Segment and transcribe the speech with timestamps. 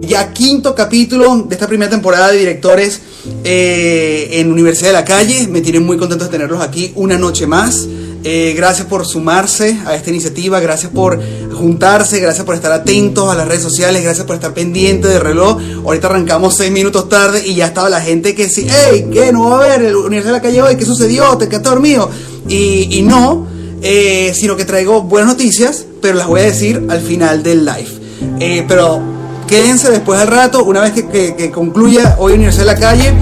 [0.00, 3.00] Ya quinto capítulo de esta primera temporada de directores
[3.44, 5.46] eh, en Universidad de la Calle.
[5.48, 7.86] Me tienen muy contento de tenerlos aquí una noche más.
[8.22, 11.18] Eh, gracias por sumarse a esta iniciativa, gracias por
[11.52, 15.58] juntarse, gracias por estar atentos a las redes sociales, gracias por estar pendientes del reloj.
[15.84, 19.32] Ahorita arrancamos seis minutos tarde y ya estaba la gente que sí, hey, ¿qué?
[19.32, 20.76] ¿No va a haber el Universidad de la Calle hoy?
[20.76, 21.36] ¿Qué sucedió?
[21.38, 22.10] ¿Te quedaste dormido?
[22.48, 23.46] Y, no,
[23.80, 28.64] eh, sino que traigo buenas noticias, pero las voy a decir al final del live.
[28.68, 29.19] Pero
[29.50, 33.12] quédense después al rato, una vez que, que- concluya hoy Universidad de la Calle,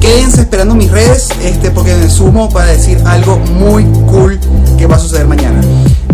[0.00, 4.38] quédense esperando mis redes, este, porque me sumo para decir algo muy cool
[4.76, 5.60] que va a suceder mañana.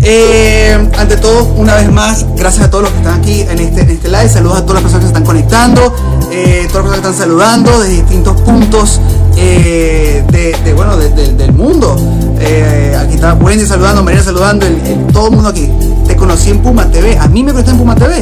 [0.01, 3.81] Eh, ante todo, una vez más, gracias a todos los que están aquí en este,
[3.81, 5.93] en este live, saludos a todas las personas que se están conectando,
[6.31, 9.01] eh, todas las personas que están saludando desde distintos puntos
[9.35, 11.95] eh, de, bueno, de- de- del mundo.
[12.39, 15.69] Eh, aquí está Wendy saludando, María saludando, el- todo el mundo aquí.
[16.07, 18.19] Te conocí en Puma TV, a mí me conociste en Puma TV,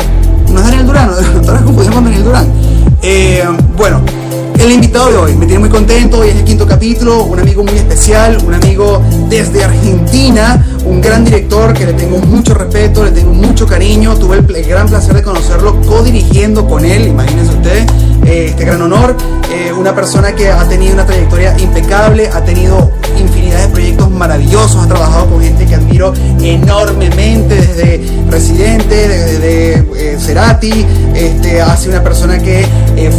[0.53, 1.09] no es Daniel Durán,
[1.65, 2.47] con Daniel Durán.
[3.01, 3.43] Eh,
[3.75, 4.01] bueno,
[4.59, 7.63] el invitado de hoy me tiene muy contento, hoy es el quinto capítulo, un amigo
[7.63, 13.11] muy especial, un amigo desde Argentina, un gran director que le tengo mucho respeto, le
[13.11, 17.85] tengo mucho cariño, tuve el, el gran placer de conocerlo co-dirigiendo con él, imagínense ustedes,
[18.25, 19.15] este gran honor,
[19.51, 24.83] eh, una persona que ha tenido una trayectoria impecable, ha tenido infinidad de proyectos maravillosos,
[24.83, 31.93] ha trabajado con gente que admiro enormemente, desde Residente, desde eh, Cerati, este, ha sido
[31.93, 32.65] una persona que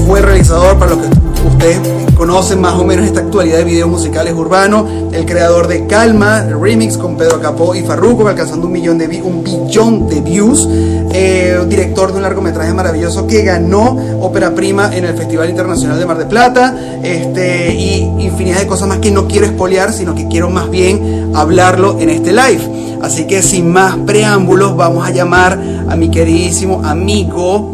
[0.07, 1.79] fue realizador para lo que ustedes
[2.15, 6.97] conocen más o menos esta actualidad de videos musicales urbanos, el creador de Calma, remix
[6.97, 12.11] con Pedro Capó y Farruko, alcanzando un millón de un billón de views, eh, director
[12.11, 16.27] de un largometraje maravilloso que ganó ópera prima en el Festival Internacional de Mar de
[16.27, 20.71] Plata, este, y infinidad de cosas más que no quiero espolear, sino que quiero más
[20.71, 22.99] bien hablarlo en este live.
[23.03, 27.71] Así que sin más preámbulos, vamos a llamar a mi queridísimo amigo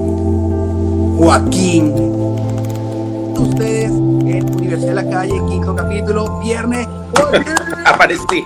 [1.18, 2.09] Joaquín
[4.74, 6.86] Universidad de la Calle, quinto capítulo, viernes.
[7.84, 8.44] Aparecí.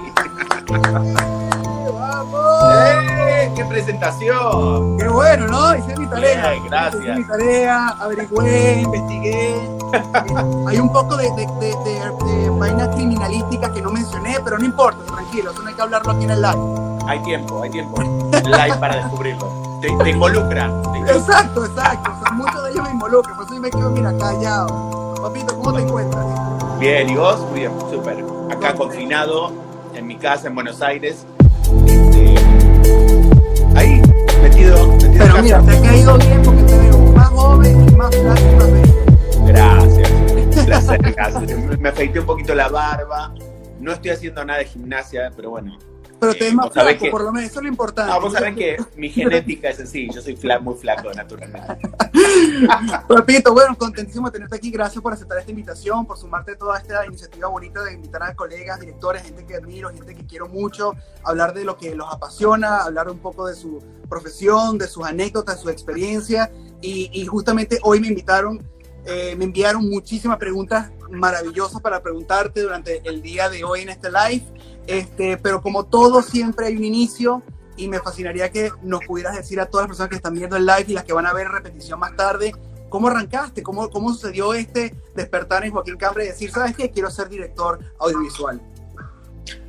[1.93, 2.75] ¡Vamos!
[2.75, 3.53] ¡Eh!
[3.55, 4.97] ¡Qué presentación!
[4.99, 5.77] ¡Qué bueno, ¿no?
[5.77, 6.51] Hice mi tarea.
[6.53, 7.03] Bien, gracias.
[7.03, 9.55] Hice mi tarea, averigüé, investigué.
[10.67, 14.65] Hay un poco de, de, de, de- de vaina criminalística que no mencioné, pero no
[14.65, 17.03] importa, tranquilo, eso no hay que hablarlo aquí en el live.
[17.06, 18.01] Hay tiempo, hay tiempo.
[18.03, 19.53] Live para descubrirlo.
[19.83, 20.69] Te, te involucra.
[20.91, 21.15] te involucra.
[21.17, 22.11] Exacto, exacto.
[22.19, 25.04] O sea, muchos de ellos me involucran, por eso yo me quedo, mira, callado.
[25.25, 26.79] Papito, ¿cómo te encuentras?
[26.79, 27.41] Bien, ¿y vos?
[27.49, 28.23] Muy bien, súper.
[28.51, 29.53] Acá confinado,
[29.95, 31.25] en mi casa, en Buenos Aires.
[31.87, 32.35] Este,
[33.75, 34.03] ahí,
[34.43, 35.41] metido, metido en Pero casa.
[35.41, 38.73] mira, te ha caído bien porque te veo más joven y más flaco y más
[38.73, 39.47] bello.
[39.47, 40.12] Gracias.
[40.67, 41.79] Placer, gracias.
[41.81, 43.33] Me afeité un poquito la barba.
[43.81, 45.79] No estoy haciendo nada de gimnasia, pero bueno.
[46.25, 48.12] Pero te Eh, ves más flaco, que- por lo menos, eso es lo importante.
[48.12, 50.09] No, vos sabés que mi genética es así.
[50.12, 51.79] Yo soy fla- muy flaco, naturalmente.
[53.09, 54.71] Repito, bueno, contentísimo de tenerte aquí.
[54.71, 58.35] Gracias por aceptar esta invitación, por sumarte a toda esta iniciativa bonita de invitar a
[58.35, 62.79] colegas, directores, gente que admiro, gente que quiero mucho, hablar de lo que los apasiona,
[62.85, 66.51] hablar un poco de su profesión, de sus anécdotas, su experiencia.
[66.81, 68.62] Y, y justamente hoy me invitaron,
[69.06, 74.09] eh, me enviaron muchísimas preguntas maravillosas para preguntarte durante el día de hoy en este
[74.11, 74.45] live.
[74.87, 77.43] Este, pero como todo, siempre hay un inicio
[77.77, 80.65] y me fascinaría que nos pudieras decir a todas las personas que están viendo el
[80.67, 82.55] live y las que van a ver repetición más tarde,
[82.89, 83.62] ¿cómo arrancaste?
[83.62, 86.91] ¿Cómo, cómo sucedió este despertar en Joaquín Cambre y decir, ¿sabes qué?
[86.91, 88.61] Quiero ser director audiovisual.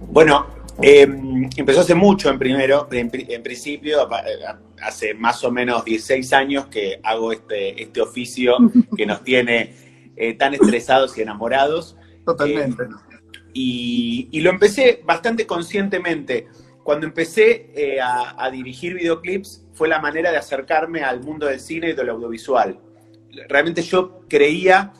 [0.01, 0.45] Bueno,
[0.81, 1.07] eh,
[1.55, 4.45] empezó hace mucho en primero, en, pri- en principio, eh,
[4.83, 8.57] hace más o menos 16 años que hago este, este oficio
[8.95, 11.95] que nos tiene eh, tan estresados y enamorados.
[12.25, 12.83] Totalmente.
[13.57, 16.47] Y, y lo empecé bastante conscientemente.
[16.83, 21.61] Cuando empecé eh, a, a dirigir videoclips fue la manera de acercarme al mundo del
[21.61, 22.77] cine y del audiovisual.
[23.47, 24.91] Realmente yo creía,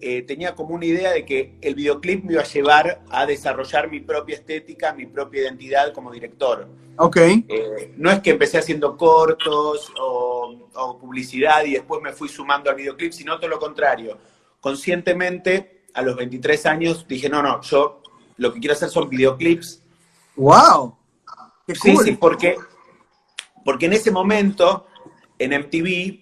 [0.00, 3.90] eh, tenía como una idea de que el videoclip me iba a llevar a desarrollar
[3.90, 6.66] mi propia estética, mi propia identidad como director.
[6.96, 7.16] ok.
[7.16, 12.70] Eh, no es que empecé haciendo cortos o, o publicidad y después me fui sumando
[12.70, 14.16] al videoclip, sino todo lo contrario.
[14.60, 18.02] Conscientemente, a los 23 años, dije, no, no, yo
[18.36, 19.82] lo que quiero hacer son videoclips.
[20.36, 20.96] ¡Wow!
[21.66, 22.04] ¡Qué Sí, cool!
[22.04, 22.56] sí, porque,
[23.64, 24.86] porque en ese momento,
[25.38, 26.20] en MTV,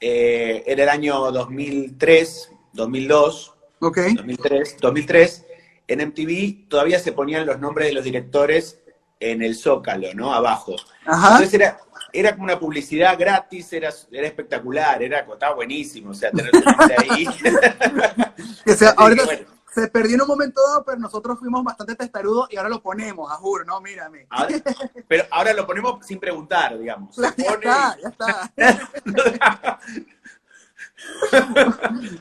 [0.00, 3.50] eh, era el año 2003, 2002,
[3.80, 3.98] Ok.
[4.14, 5.46] 2003, 2003,
[5.88, 8.78] en MTV todavía se ponían los nombres de los directores
[9.20, 10.34] en el zócalo, ¿no?
[10.34, 10.76] Abajo.
[11.06, 11.28] Ajá.
[11.32, 11.78] Entonces era,
[12.14, 16.52] era como una publicidad gratis, era, era espectacular, era, estaba buenísimo, o sea, tener
[16.98, 17.26] ahí.
[18.64, 19.46] Que sea, ahorita bueno.
[19.74, 23.30] se perdió en un momento dado, pero nosotros fuimos bastante testarudos y ahora lo ponemos,
[23.30, 24.26] a juro, no, mírame.
[24.30, 24.62] Ahora-
[25.08, 27.14] pero ahora lo ponemos sin preguntar, digamos.
[27.16, 28.50] Se ya pone está, ya está.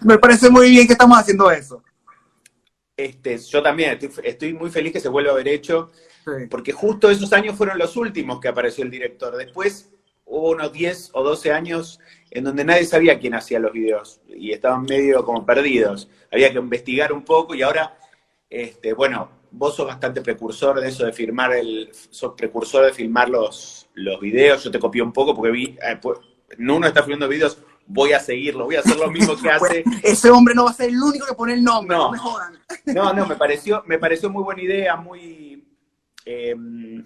[0.02, 1.84] Me parece muy bien que estamos haciendo eso.
[2.98, 5.92] Este, yo también estoy, muy feliz que se vuelva a haber hecho,
[6.50, 9.36] porque justo esos años fueron los últimos que apareció el director.
[9.36, 9.92] Después
[10.26, 12.00] hubo unos 10 o 12 años
[12.32, 16.10] en donde nadie sabía quién hacía los videos y estaban medio como perdidos.
[16.32, 17.98] Había que investigar un poco y ahora,
[18.50, 23.30] este, bueno, vos sos bastante precursor de eso de firmar el, sos precursor de filmar
[23.30, 24.64] los, los videos.
[24.64, 26.20] Yo te copié un poco porque vi, eh, pues,
[26.58, 29.84] uno está filmando videos, voy a seguirlo, voy a hacer lo mismo que hace.
[30.02, 32.60] Ese hombre no va a ser el único que pone el nombre, no, me jodan.
[32.86, 35.64] No, no, me pareció, me pareció muy buena idea, muy
[36.26, 37.04] em,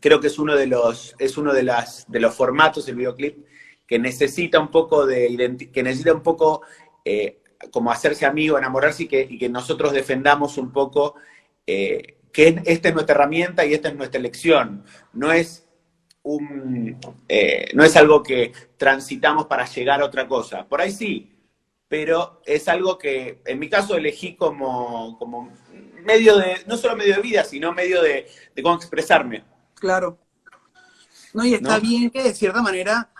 [0.00, 3.44] creo que es uno de los, es uno de las de los formatos del videoclip
[3.86, 6.62] que necesita un poco de que necesita un poco
[7.04, 7.40] eh,
[7.70, 11.14] como hacerse amigo, enamorarse y que, y que nosotros defendamos un poco
[11.66, 14.84] eh, que esta es nuestra herramienta y esta es nuestra elección.
[15.12, 15.66] No es
[16.22, 16.98] un,
[17.28, 20.66] eh, no es algo que transitamos para llegar a otra cosa.
[20.66, 21.30] Por ahí sí,
[21.88, 25.52] pero es algo que en mi caso elegí como, como
[26.04, 28.26] medio de, no solo medio de vida, sino medio de,
[28.62, 29.44] cómo expresarme.
[29.74, 30.18] Claro.
[31.32, 33.10] No, y está bien que de cierta manera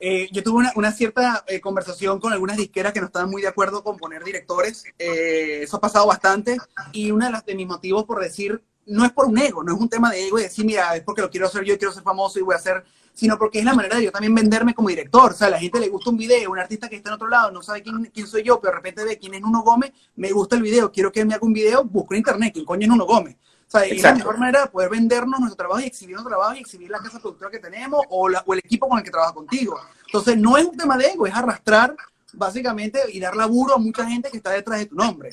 [0.00, 3.48] eh, yo tuve una, cierta eh, conversación con algunas disqueras que no estaban muy de
[3.48, 4.84] acuerdo con poner directores.
[4.98, 6.58] Eh, eso ha pasado bastante.
[6.92, 9.80] Y uno de, de mis motivos por decir, no es por un ego, no es
[9.80, 12.02] un tema de ego y decir, mira, es porque lo quiero hacer yo, quiero ser
[12.02, 14.88] famoso y voy a hacer, sino porque es la manera de yo también venderme como
[14.88, 15.32] director.
[15.32, 17.28] O sea, a la gente le gusta un video, un artista que está en otro
[17.28, 19.92] lado, no sabe quién, quién soy yo, pero de repente ve quién es Nuno Gómez,
[20.16, 22.82] me gusta el video, quiero que me haga un video, busco en internet quién coño
[22.82, 23.36] es Nuno Gómez.
[23.66, 26.54] O sea, es la mejor manera de poder vendernos nuestro trabajo y exhibir nuestro trabajo
[26.56, 29.32] y exhibir la casa productora que tenemos o, o el equipo con el que trabaja
[29.32, 29.80] contigo.
[30.04, 31.96] Entonces, no es un tema de ego, es arrastrar
[32.34, 35.30] básicamente y dar laburo a mucha gente que está detrás de tu nombre.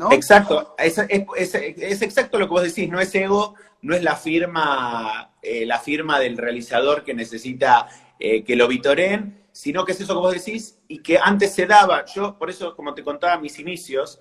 [0.00, 0.10] ¿No?
[0.12, 5.66] Exacto, es, exacto lo que vos decís, no es ego, no es la firma, eh,
[5.66, 7.86] la firma del realizador que necesita
[8.18, 11.66] eh, que lo vitoreen, sino que es eso que vos decís y que antes se
[11.66, 12.06] daba.
[12.06, 14.20] Yo, por eso, como te contaba, mis inicios,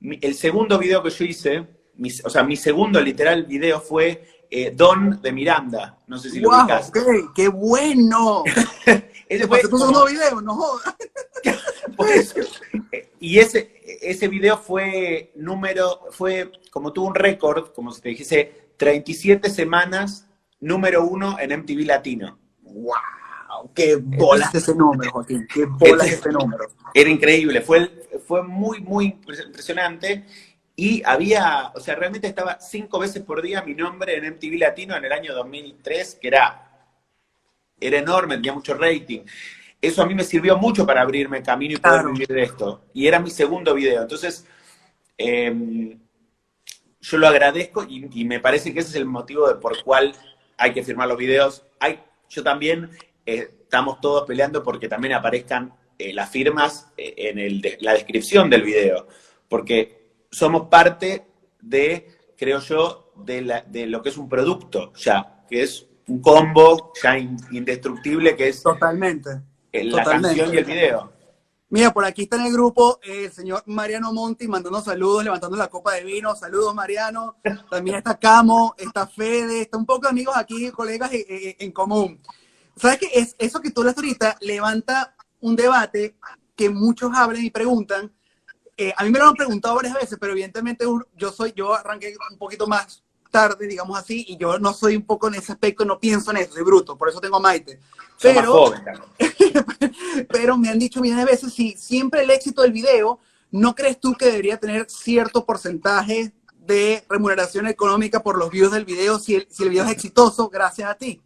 [0.00, 1.64] el segundo video que yo hice,
[2.24, 5.96] o sea, mi segundo literal video fue eh, Don de Miranda.
[6.08, 6.90] No sé si lo wow, ubicas.
[7.36, 8.42] ¡Qué bueno!
[9.28, 10.96] ese fue un nuevo video, no jodas.
[13.20, 18.72] y ese, ese video fue número, fue como tuvo un récord, como se te dijese,
[18.76, 20.26] 37 semanas
[20.60, 22.38] número uno en MTV Latino.
[22.62, 23.72] ¡Wow!
[23.74, 25.46] ¡Qué bolas ese número, Joaquín!
[25.52, 26.66] ¡Qué bolas ese número!
[26.94, 30.24] Era increíble, fue, fue muy, muy impresionante.
[30.76, 34.96] Y había, o sea, realmente estaba cinco veces por día mi nombre en MTV Latino
[34.96, 36.86] en el año 2003, que era,
[37.78, 39.20] era enorme, tenía mucho rating.
[39.80, 42.84] Eso a mí me sirvió mucho para abrirme camino y poder vivir de esto.
[42.92, 44.02] Y era mi segundo video.
[44.02, 44.46] Entonces,
[45.16, 45.98] em,
[47.00, 50.14] yo lo agradezco y, me parece que ese es el motivo de por cual
[50.58, 51.64] hay que firmar los videos.
[51.78, 52.90] Hay, yo también
[53.24, 58.50] eh, estamos todos peleando porque también aparezcan eh, las firmas eh, en el la descripción
[58.50, 59.08] del video.
[59.48, 61.24] Porque somos parte
[61.58, 66.92] de, creo yo, de, de lo que es un producto ya, que es un combo
[67.02, 69.30] ya indestructible que es totalmente
[69.72, 71.12] la canción y el video.
[71.68, 75.68] Mira, por aquí está en el grupo el señor Mariano Monti mandando saludos, levantando la
[75.68, 76.34] copa de vino.
[76.34, 77.36] Saludos, Mariano.
[77.70, 81.70] También está Camo, está Fede, está un poco de amigos aquí, colegas eh, eh, en,
[81.70, 82.20] común.
[82.74, 83.10] ¿Sabes qué?
[83.14, 86.16] Es, eso que tú hablas ahorita levanta un debate
[86.56, 88.12] que muchos hablan y preguntan
[88.82, 92.14] eh, a mí me lo han preguntado varias veces, pero evidentemente yo soy, yo arranqué
[92.30, 95.84] un poquito más tarde, digamos así, y yo no soy un poco en ese aspecto,
[95.84, 97.78] no pienso en eso, soy bruto, por eso tengo a Maite.
[98.20, 98.72] Pero,
[100.28, 103.18] pero me han dicho millones de veces, si siempre el éxito del video,
[103.50, 106.32] ¿no crees tú que debería tener cierto porcentaje
[106.66, 110.48] de remuneración económica por los views del video si el, si el video es exitoso
[110.48, 111.20] gracias a ti?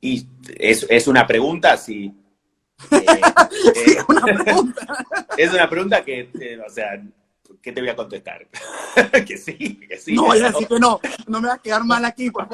[0.00, 0.26] Y
[0.58, 2.14] es, es una pregunta, si
[2.90, 3.20] eh,
[3.74, 5.06] es una pregunta.
[5.36, 7.02] Es una pregunta que, eh, o sea,
[7.62, 8.46] ¿qué te voy a contestar?
[9.26, 10.14] que sí, que sí.
[10.14, 12.48] No voy a decir que no, no me va a quedar mal aquí, por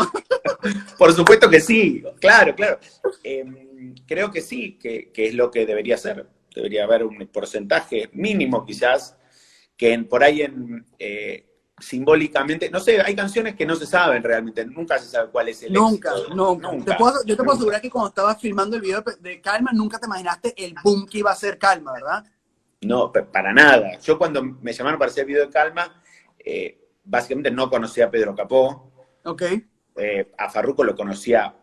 [0.98, 2.78] Por supuesto que sí, claro, claro.
[3.22, 6.28] Em, creo que sí, que, que, es lo que debería ser.
[6.54, 9.16] Debería haber un porcentaje mínimo quizás,
[9.76, 11.46] que por ahí en, eh,
[11.78, 15.62] simbólicamente, no sé, hay canciones que no se saben realmente, nunca se sabe cuál es
[15.62, 16.96] el Nunca, nunca.
[17.26, 20.54] yo te puedo asegurar que cuando estabas filmando el video de Calma, nunca te imaginaste
[20.56, 22.24] el boom que iba a ser Calma, ¿verdad?
[22.82, 23.98] No, para nada.
[24.00, 26.02] Yo cuando me llamaron para hacer el video de Calma,
[26.38, 28.92] eh, básicamente no conocía a Pedro Capó.
[29.24, 29.42] Ok.
[29.96, 31.54] Eh, a Farruco lo conocía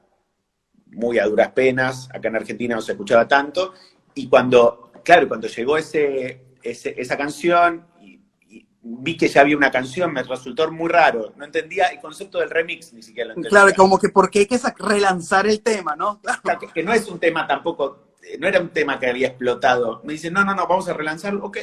[0.87, 3.73] muy a duras penas, acá en Argentina no se escuchaba tanto,
[4.13, 7.87] y cuando, claro, cuando llegó ese, esa canción
[8.83, 11.33] vi que ya había una canción, me resultó muy raro.
[11.37, 13.49] No entendía el concepto del remix, ni siquiera lo entendía.
[13.49, 16.21] Claro, como que porque hay que relanzar el tema, ¿no?
[16.73, 20.01] que, no es un tema tampoco no era un tema que había explotado.
[20.03, 21.57] Me dicen, no, no, no, vamos a relanzarlo, ok.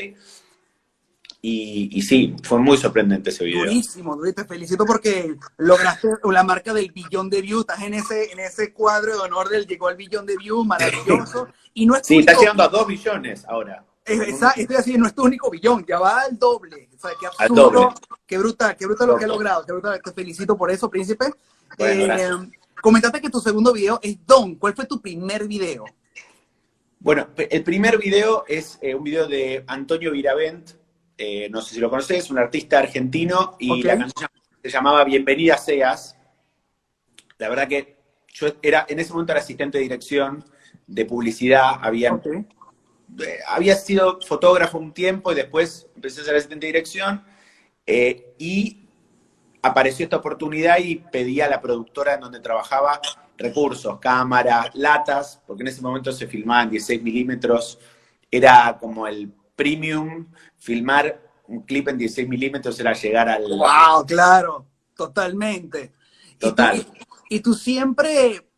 [1.43, 3.65] Y, sí, fue muy sorprendente ese video.
[3.65, 8.41] Buenísimo, te felicito porque lograste la marca del billón de views, estás en ese, en
[8.41, 11.49] ese cuadro de honor del llegó al billón de views, maravilloso.
[11.73, 13.85] Y no es sí, está llegando a dos billones ahora.
[14.05, 16.91] estoy así, no es tu único billón, ya va al doble.
[16.95, 17.95] O sea, qué absurdo,
[18.27, 19.65] qué brutal, qué brutal lo que ha logrado.
[19.65, 21.27] Qué brutal, te felicito por eso, príncipe.
[21.79, 22.31] eh,
[22.83, 24.57] comentaste que tu segundo video es Don.
[24.57, 25.85] ¿Cuál fue tu primer video?
[27.03, 30.73] Bueno, el primer video es eh, un video de Antonio Viravent,
[31.17, 34.29] eh, no sé si lo conoces, un artista argentino, y la canción
[34.63, 36.19] se llamaba Bienvenida Seas.
[37.39, 37.97] La verdad que
[38.29, 40.45] yo era, en ese momento era asistente de dirección
[40.87, 46.67] de publicidad, había, eh, había sido fotógrafo un tiempo y después empecé a ser asistente
[46.67, 47.25] de dirección,
[48.39, 48.91] y
[49.63, 53.01] apareció esta oportunidad y pedí a la productora en donde trabajaba
[53.41, 57.79] recursos, cámaras, latas, porque en ese momento se filmaban 16 milímetros,
[58.31, 60.27] era como el premium,
[60.59, 63.43] filmar un clip en 16 milímetros era llegar al...
[63.43, 64.07] ¡Wow!
[64.07, 65.93] Claro, totalmente.
[66.39, 66.87] Total.
[67.29, 68.49] Y tú, siempre,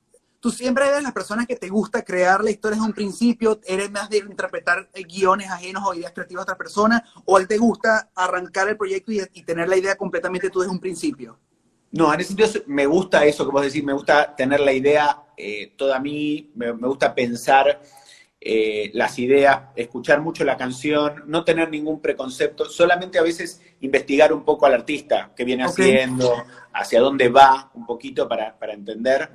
[0.41, 3.91] tú siempre eres la persona que te gusta crear la historia desde un principio, eres
[3.91, 8.11] más de interpretar guiones ajenos o ideas creativas de otra persona, o él te gusta
[8.15, 11.39] arrancar el proyecto y, y tener la idea completamente tú desde un principio.
[11.93, 15.23] No, en ese sentido me gusta eso que vos decís, me gusta tener la idea
[15.37, 17.83] eh, toda a mí, me, gusta pensar
[18.41, 24.33] eh, las ideas, escuchar mucho la canción, no tener ningún preconcepto, solamente a veces investigar
[24.33, 26.33] un poco al artista, qué viene haciendo,
[26.73, 29.31] hacia dónde va, un poquito para, entender.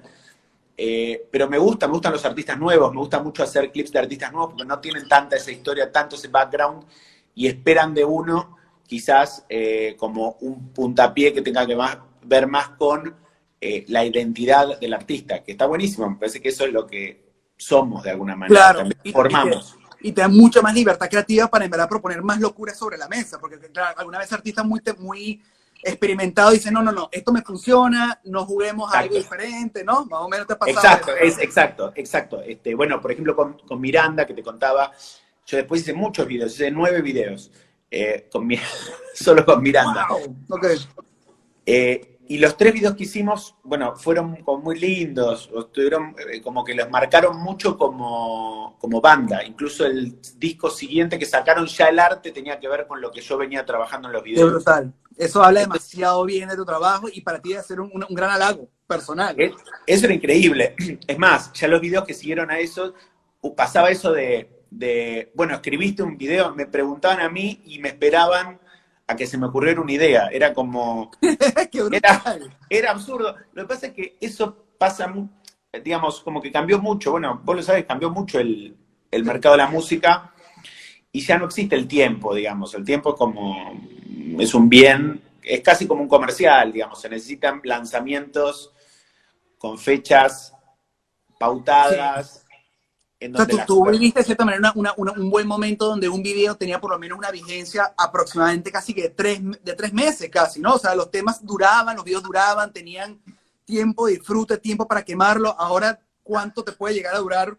[0.78, 4.00] Eh, pero me gusta, me gustan los artistas nuevos, me gusta mucho hacer clips de
[4.00, 6.86] artistas nuevos porque no tienen tanta esa historia, tanto ese background
[7.34, 9.46] y esperan de uno quizás
[9.98, 11.98] como un puntapié que tenga que más,
[12.28, 13.16] ver más con
[13.60, 17.26] eh, la identidad del artista, que está buenísimo, me parece que eso es lo que
[17.58, 19.76] somos de alguna manera, claro, formamos.
[20.00, 23.08] Y te, da mucha más libertad creativa para en verdad proponer más locuras sobre la
[23.08, 25.42] mesa, porque claro, alguna vez artistas muy, muy
[25.82, 30.06] experimentado dicen, no, no, no, esto me funciona, no juguemos a algo diferente, ¿no?
[30.06, 30.78] Más o menos te ha pasado.
[30.78, 32.42] Exacto, es, exacto, exacto.
[32.44, 34.92] Este, bueno, por ejemplo, con, Miranda, que te contaba,
[35.46, 37.52] yo después hice muchos videos, hice nueve videos,
[37.90, 38.48] eh, con
[39.16, 40.08] solo con Miranda.
[40.10, 40.36] Wow.
[40.50, 40.78] Okay.
[41.66, 46.64] Eh, y los tres videos que hicimos, bueno, fueron como muy lindos, estuvieron, eh, como
[46.64, 49.44] que los marcaron mucho como, banda.
[49.44, 53.22] Incluso el disco siguiente que sacaron, ya el arte tenía que ver con lo que
[53.22, 54.48] yo venía trabajando en los videos.
[54.48, 54.94] Es brutal.
[55.16, 58.70] Eso habla demasiado bien de tu trabajo y para ti debe ser un, gran halago
[58.86, 59.36] personal.
[59.86, 60.76] eso era increíble.
[61.08, 62.94] Es más, ya los videos que siguieron a eso,
[63.56, 68.60] pasaba eso de, de, bueno, escribiste un video, me preguntaban a mí y me esperaban
[69.08, 70.28] a que se me ocurriera una idea.
[70.32, 71.12] Era como.
[72.70, 73.36] era, absurdo.
[73.54, 75.12] Lo que pasa es que eso pasa,
[75.84, 77.12] digamos, como que cambió mucho.
[77.12, 78.76] Bueno, vos lo sabes, cambió mucho el,
[79.24, 80.34] mercado de la música
[81.12, 82.74] y ya no existe el tiempo, digamos.
[82.76, 83.80] El tiempo es como.
[84.40, 87.02] Es un bien, es casi como un comercial, digamos.
[87.02, 88.74] Se necesitan lanzamientos
[89.58, 90.54] con fechas
[91.40, 92.46] pautadas
[93.20, 96.92] o sea, tú, viviste de cierta manera un buen momento donde un video tenía por
[96.92, 100.76] lo menos una vigencia aproximadamente casi que de tres, de tres meses casi, ¿no?
[100.76, 103.20] O sea, los temas duraban, los videos duraban, tenían
[103.66, 105.56] tiempo de disfrute, tiempo para quemarlo.
[105.60, 107.58] Ahora, ¿cuánto te puede llegar a durar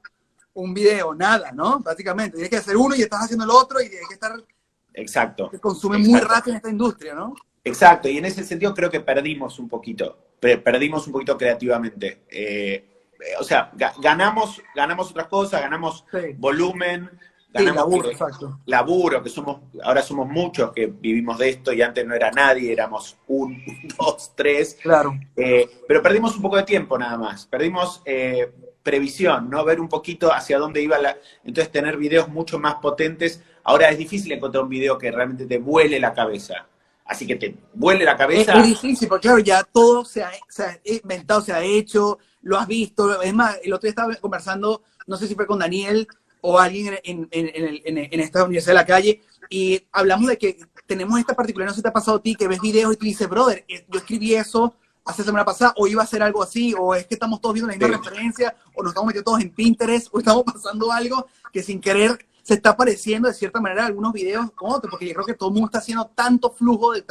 [0.54, 1.12] un video?
[1.14, 1.80] Nada, ¿no?
[1.80, 4.32] Básicamente, tienes que hacer uno y estás haciendo el otro y tienes que estar...
[4.94, 5.48] Exacto.
[5.50, 7.34] Se consume muy rápido en esta industria, ¿no?
[7.64, 12.22] Exacto, y en ese sentido creo que perdimos un poquito, perdimos un poquito creativamente.
[12.30, 12.97] Eh,
[13.38, 13.70] o sea,
[14.00, 16.04] ganamos, ganamos otras cosas, ganamos
[16.36, 17.10] volumen,
[17.52, 18.10] ganamos laburo,
[18.66, 22.72] laburo, que somos, ahora somos muchos que vivimos de esto y antes no era nadie,
[22.72, 23.62] éramos un,
[23.98, 24.78] dos, tres.
[24.80, 25.18] Claro.
[25.36, 29.64] Eh, pero perdimos un poco de tiempo nada más, perdimos eh, previsión, ¿no?
[29.64, 31.16] Ver un poquito hacia dónde iba la.
[31.44, 33.42] Entonces tener videos mucho más potentes.
[33.64, 36.66] Ahora es difícil encontrar un video que realmente te vuele la cabeza.
[37.04, 38.52] Así que te vuele la cabeza.
[38.52, 42.18] Es muy difícil, porque claro, ya todo se ha, se ha inventado, se ha hecho,
[42.42, 43.20] lo has visto.
[43.22, 46.08] Es más, el otro día estaba conversando, no sé si fue con Daniel
[46.40, 51.70] o alguien en, esta universidad de la calle, y hablamos de que tenemos esta particularidad,
[51.70, 53.64] no sé si te ha pasado a ti, que ves videos y tú dices, brother,
[53.68, 57.06] eh, yo escribí eso hace semana pasada, o iba a hacer algo así, o es
[57.06, 60.18] que estamos todos viendo la misma referencia, o nos estamos metiendo todos en Pinterest, o
[60.18, 64.70] estamos pasando algo que sin querer se está apareciendo de cierta manera algunos videos con
[64.70, 67.04] otros, porque yo creo que todo el mundo está haciendo tanto flujo de,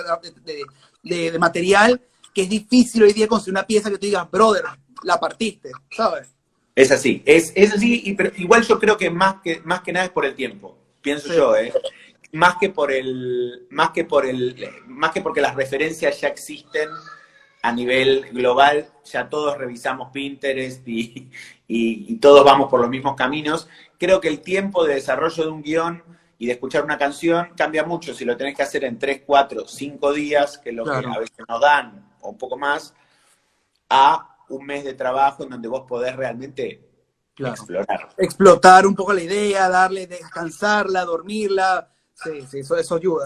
[1.04, 2.02] de material
[2.38, 4.64] que es difícil hoy día conseguir una pieza que tú digas, brother,
[5.02, 6.36] la partiste, ¿sabes?
[6.76, 9.92] Es así, es, es así, y, pero igual yo creo que más que, más que
[9.92, 11.74] nada es por el tiempo, pienso yo, ¿eh?
[12.34, 16.90] Más que por el, más que por el, más que porque las referencias ya existen,
[17.64, 21.32] a nivel global ya todos revisamos Pinterest y,
[21.68, 23.68] y, todos vamos por los mismos caminos.
[23.98, 26.04] Creo que el tiempo de desarrollo de un guion
[26.40, 29.68] y de escuchar una canción cambia mucho si lo tenés que hacer en 3, 4,
[29.68, 32.94] 5 días, que es lo que a veces nos dan, o un poco más,
[33.90, 36.88] a un mes de trabajo en donde vos podés realmente
[37.38, 38.10] explorar.
[38.18, 41.92] Explotar un poco la idea, darle, descansarla, dormirla.
[42.14, 43.26] Sí, sí, eso, eso ayuda.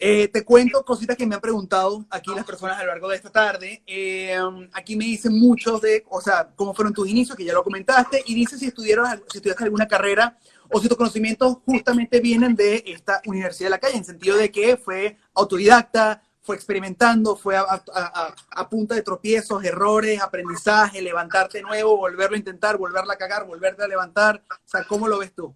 [0.00, 3.16] Eh, te cuento cositas que me han preguntado aquí las personas a lo largo de
[3.16, 3.82] esta tarde.
[3.84, 4.38] Eh,
[4.72, 8.22] aquí me dicen muchos de, o sea, cómo fueron tus inicios, que ya lo comentaste,
[8.26, 10.38] y dice si estudiaron, si estudiaste alguna carrera
[10.70, 14.50] o si tus conocimientos justamente vienen de esta Universidad de la Calle, en sentido de
[14.50, 22.36] que fue autodidacta, fue experimentando, fue a, punta de tropiezos, errores, aprendizaje, levantarte nuevo, volverlo
[22.36, 24.42] a intentar, volverla a cagar, volverte a levantar.
[24.50, 25.54] O sea, ¿cómo lo ves tú?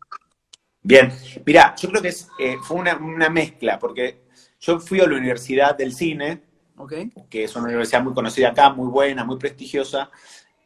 [0.82, 1.10] Bien,
[1.46, 4.24] mira, yo creo que es, eh, fue una, una, mezcla, porque
[4.60, 6.42] yo fui a la Universidad del Cine,
[7.30, 10.10] que es una universidad muy conocida acá, muy buena, muy prestigiosa.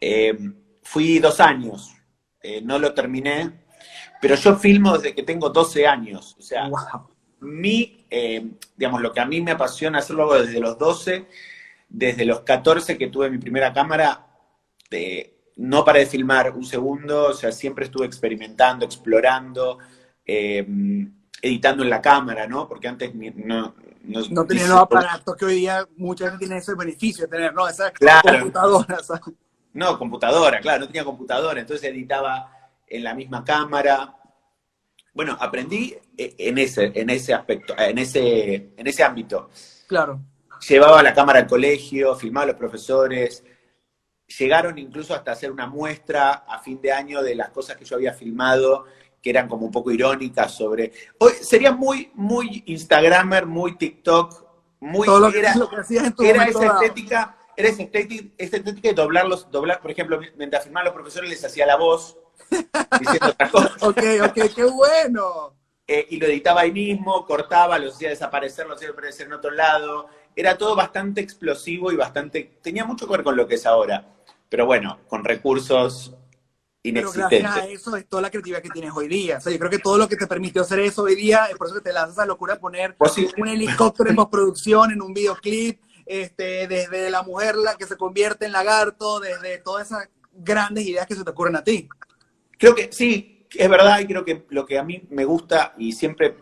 [0.00, 0.36] Eh,
[0.82, 1.94] fui dos años,
[2.42, 3.65] eh, no lo terminé,
[4.20, 6.36] pero yo filmo desde que tengo 12 años.
[6.38, 6.68] O sea,
[7.40, 8.46] mi, eh,
[8.76, 11.26] digamos, lo que a mí me apasiona hacerlo desde los 12,
[11.88, 14.26] desde los 14 que tuve mi primera cámara,
[15.56, 19.78] no paré de filmar un segundo, o sea, siempre estuve experimentando, explorando
[21.42, 22.68] editando en la cámara, ¿no?
[22.68, 23.74] Porque antes no...
[24.02, 27.52] No, no tenía los aparatos que hoy día mucha gente tiene ese beneficio de tener,
[27.52, 27.66] ¿no?
[27.66, 27.92] Esa
[28.22, 28.98] computadora,
[29.72, 32.55] No, computadora, claro, no tenía computadora, entonces editaba
[32.86, 34.16] en la misma cámara.
[35.12, 39.50] Bueno, aprendí en ese, en ese aspecto, en ese, en ese ámbito.
[39.86, 40.20] Claro.
[40.68, 43.44] Llevaba la cámara al colegio, filmaba a los profesores,
[44.26, 47.96] llegaron incluso hasta hacer una muestra a fin de año de las cosas que yo
[47.96, 48.86] había filmado
[49.26, 50.92] que eran como un poco irónicas sobre...
[51.18, 54.46] Hoy sería muy, muy Instagramer, muy TikTok,
[54.78, 55.04] muy...
[55.04, 58.88] Todo lo que, era, lo que en tu era esa estética, era esa estética, estética
[58.88, 62.16] de doblarlos, doblar, por ejemplo, mientras firmaban los profesores les hacía la voz,
[62.50, 63.72] diciendo otra cosa.
[63.80, 65.54] ok, ok, qué bueno.
[65.86, 69.50] Eh, y lo editaba ahí mismo, cortaba, los hacía desaparecer, los hacía aparecer en otro
[69.50, 70.08] lado.
[70.34, 72.58] Era todo bastante explosivo y bastante...
[72.62, 74.04] Tenía mucho que ver con lo que es ahora.
[74.48, 76.16] Pero bueno, con recursos
[76.94, 79.38] pero gracias a eso es toda la creatividad que tienes hoy día.
[79.38, 81.56] O sea, yo creo que todo lo que te permitió hacer eso hoy día es
[81.56, 82.96] por eso que te lanzas a la locura poner
[83.36, 88.46] un helicóptero en postproducción, en un videoclip, este, desde la mujer la que se convierte
[88.46, 91.88] en lagarto, desde todas esas grandes ideas que se te ocurren a ti.
[92.58, 95.92] Creo que sí, es verdad, y creo que lo que a mí me gusta y
[95.92, 96.36] siempre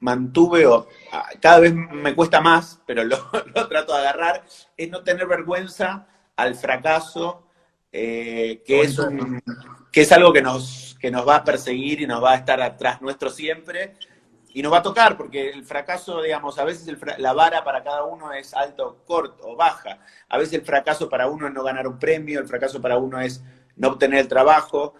[0.00, 0.88] mantuve, o
[1.40, 3.18] cada vez me cuesta más, pero lo,
[3.68, 4.44] trato de agarrar,
[4.76, 6.06] es no tener vergüenza
[6.36, 7.46] al fracaso
[7.92, 8.98] eh, que, es
[9.90, 12.60] que es algo que nos, que nos va a perseguir y nos va a estar
[12.60, 13.94] atrás nuestro siempre
[14.54, 18.04] y nos va a tocar, porque el fracaso, digamos, a veces la vara para cada
[18.04, 19.98] uno es alto, corto o baja.
[20.28, 23.20] A veces el fracaso para uno es no ganar un premio, el fracaso para uno
[23.20, 23.42] es
[23.82, 24.94] no obtener el trabajo.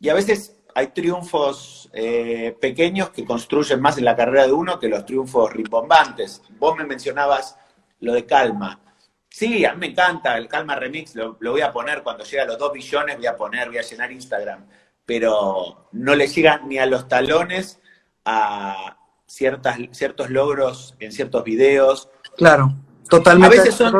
[0.00, 4.80] Y a veces hay triunfos eh, pequeños que construyen más en la carrera de uno
[4.80, 6.42] que los triunfos rimbombantes.
[6.58, 7.56] Vos me mencionabas
[8.00, 8.80] lo de calma.
[9.28, 12.46] Sí, a mí me encanta el Calma Remix, lo, voy a poner cuando llegue a
[12.46, 14.66] los 2 billones, voy a poner, voy a llenar Instagram,
[15.04, 17.78] pero no le llega ni a los talones
[18.24, 22.08] a ciertas, ciertos logros en ciertos videos.
[22.38, 22.74] Claro,
[23.10, 23.92] totalmente, a veces son,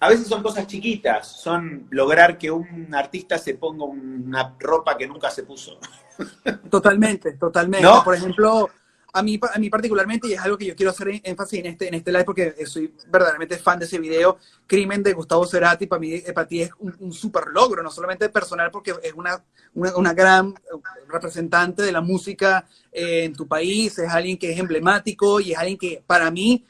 [0.00, 5.06] A veces son cosas chiquitas, son lograr que un artista se ponga una ropa que
[5.06, 5.78] nunca se puso.
[6.70, 7.86] Totalmente, totalmente.
[8.04, 8.68] Por ejemplo,
[9.12, 11.88] a mí, a mí particularmente, y es algo que yo quiero hacer énfasis en este,
[11.88, 16.00] en este live porque soy verdaderamente fan de ese video, Crimen de Gustavo Cerati, para
[16.00, 19.42] mí, eh, para ti es un, un super logro, no solamente personal, porque es una,
[19.74, 20.54] una, gran
[21.08, 25.58] representante de la música eh, en tu país, es alguien que es emblemático y es
[25.58, 26.64] alguien que para mí,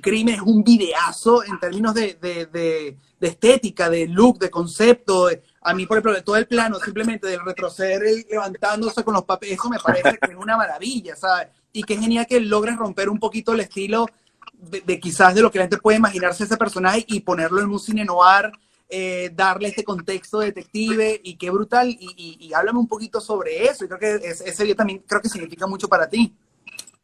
[0.00, 5.28] Crimen es un videazo en términos de, de, de, de estética, de look, de concepto,
[5.62, 9.58] a mí, por ejemplo, de todo el plano, simplemente del retroceder levantándose con los papeles,
[9.58, 11.48] eso me parece que es una maravilla, ¿sabes?
[11.74, 14.06] y qué genial que logres romper un poquito el estilo
[14.52, 17.80] de, quizás de lo que la gente puede imaginarse ese personaje y ponerlo en un
[17.80, 18.52] cine noir,
[18.88, 21.88] eh, darle este contexto detective y qué brutal.
[21.88, 23.84] Y, y, háblame un poquito sobre eso.
[23.84, 26.32] Y creo que ese video también creo que significa mucho para ti.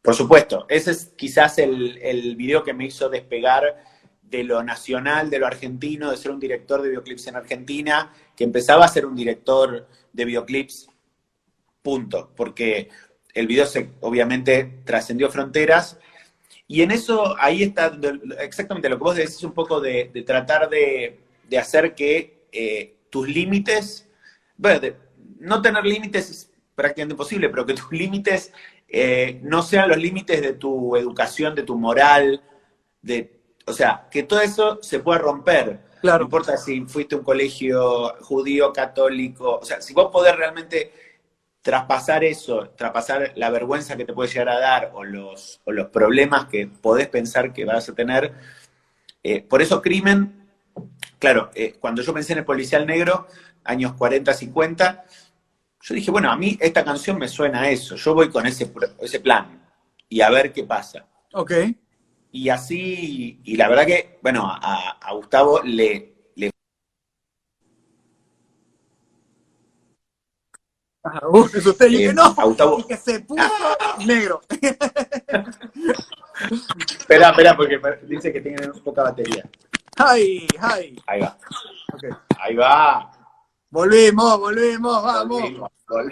[0.01, 3.83] Por supuesto, ese es quizás el, el video que me hizo despegar
[4.23, 8.45] de lo nacional, de lo argentino, de ser un director de videoclips en Argentina, que
[8.45, 10.87] empezaba a ser un director de videoclips,
[11.81, 12.89] punto, porque
[13.33, 15.99] el video se, obviamente trascendió fronteras.
[16.67, 17.97] Y en eso, ahí está
[18.39, 21.19] exactamente lo que vos decís, un poco de, tratar de,
[21.59, 24.07] hacer que eh, tus límites,
[24.55, 24.79] bueno,
[25.39, 28.53] no tener límites es prácticamente imposible, pero que tus límites
[28.93, 32.43] eh, no sean los límites de tu educación, de tu moral,
[33.01, 35.79] de o sea, que todo eso se pueda romper.
[36.01, 36.19] Claro.
[36.19, 40.91] No importa si fuiste a un colegio judío, católico, o sea, si vos podés realmente
[41.61, 45.89] traspasar eso, traspasar la vergüenza que te puede llegar a dar o los, o los
[45.89, 48.33] problemas que podés pensar que vas a tener.
[49.23, 50.49] Eh, por eso crimen,
[51.19, 53.27] claro, eh, cuando yo pensé en el policial negro,
[53.63, 55.05] años 40, 50,
[55.81, 58.71] yo dije, bueno, a mí esta canción me suena a eso, yo voy con ese,
[58.99, 59.61] ese plan
[60.09, 61.05] y a ver qué pasa.
[61.33, 61.51] Ok.
[62.31, 66.49] Y así, y la verdad que, bueno, a, a Gustavo le, le
[71.03, 73.43] Ajá, uh, eso usted, yo Eh, no, a Gustavo- y que se puso
[74.05, 74.41] negro.
[76.99, 79.43] Espera, espera, porque dice que tiene poca batería.
[79.97, 80.95] Ay, ay.
[81.07, 81.37] Ahí va,
[81.93, 82.03] Ok.
[82.39, 83.11] ahí va.
[83.71, 85.43] Volvemos, volvemos, vamos.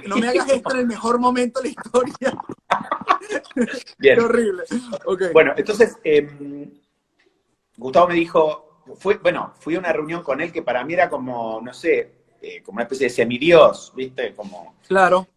[0.08, 2.42] No me hagas esto en el mejor momento de la historia.
[3.98, 4.18] Bien.
[4.18, 4.64] Qué horrible.
[5.34, 6.70] Bueno, entonces, eh,
[7.76, 11.10] Gustavo me dijo, fue, bueno, fui a una reunión con él que para mí era
[11.10, 14.34] como, no sé, eh, como una especie de semidios, ¿viste?
[14.34, 15.28] Como Claro.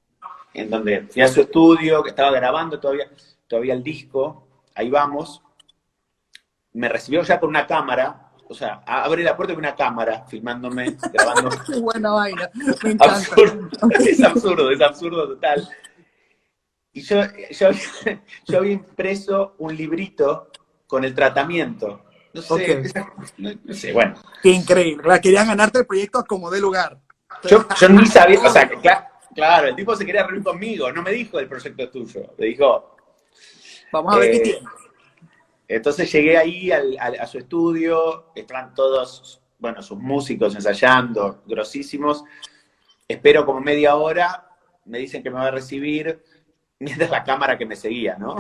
[0.55, 3.11] en donde fui a su estudio, que estaba grabando todavía,
[3.49, 5.43] todavía el disco, ahí vamos.
[6.73, 8.22] Me recibió ya con una cámara,
[8.53, 11.51] o sea, abre la puerta con una cámara, filmándome, grabando.
[11.67, 12.49] Qué buena vaina.
[12.83, 13.15] Me encanta.
[13.17, 13.69] absurdo.
[13.99, 15.69] Es absurdo, es absurdo total.
[16.93, 17.71] Y yo, yo,
[18.47, 20.51] yo había impreso un librito
[20.87, 22.05] con el tratamiento.
[22.35, 22.83] No sé,
[23.39, 24.15] no, no sé, bueno.
[24.43, 25.03] Qué increíble.
[25.07, 26.99] La querían ganarte el proyecto a como de lugar.
[27.45, 30.91] Yo, yo ni sabía, o sea, que cla- claro, el tipo se quería reunir conmigo,
[30.93, 32.97] no me dijo el proyecto tuyo, me dijo,
[33.91, 34.69] Vamos a ver Eh, qué tiene.
[35.77, 42.25] Entonces llegué ahí al- al- a su estudio, están todos, bueno, sus músicos ensayando, grosísimos.
[43.09, 44.49] Espero como media hora,
[44.85, 46.23] me dicen que me va a recibir,
[46.79, 48.37] mientras la cámara que me seguía, ¿no?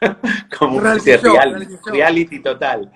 [0.58, 0.84] como un
[1.92, 2.92] Reality total.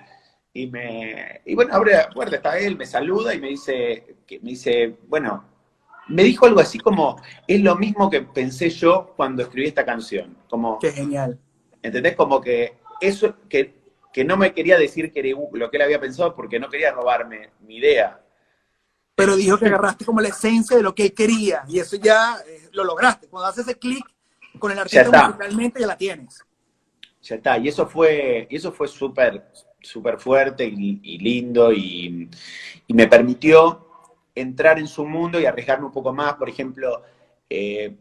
[0.53, 4.39] Y me, y bueno, abre la puerta, está él, me saluda y me dice, que
[4.39, 5.43] me dice, bueno,
[6.07, 10.37] me dijo algo así como, es lo mismo que pensé yo cuando escribí esta canción.
[10.49, 11.37] Como, Qué genial.
[11.81, 12.15] ¿Entendés?
[12.15, 13.75] Como que eso, que,
[14.13, 16.91] que no me quería decir que era lo que él había pensado porque no quería
[16.91, 18.21] robarme mi idea.
[19.15, 21.63] Pero dijo que agarraste como la esencia de lo que él quería.
[21.67, 23.27] Y eso ya eh, lo lograste.
[23.27, 24.05] Cuando haces ese clic
[24.59, 26.43] con el artista musicalmente, ya la tienes.
[27.21, 27.57] Ya está.
[27.57, 29.45] Y eso fue, y eso fue súper,
[29.81, 32.29] súper fuerte y, y lindo y,
[32.87, 33.87] y me permitió
[34.35, 36.33] entrar en su mundo y arriesgarme un poco más.
[36.33, 37.01] Por ejemplo,
[37.49, 37.95] eh,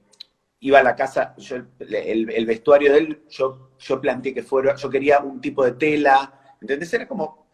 [0.65, 4.89] iba a la casa, yo, el, vestuario de él, yo, yo planteé que fuera, yo
[4.89, 6.93] quería un tipo de tela, ¿entendés?
[6.95, 7.49] Era como,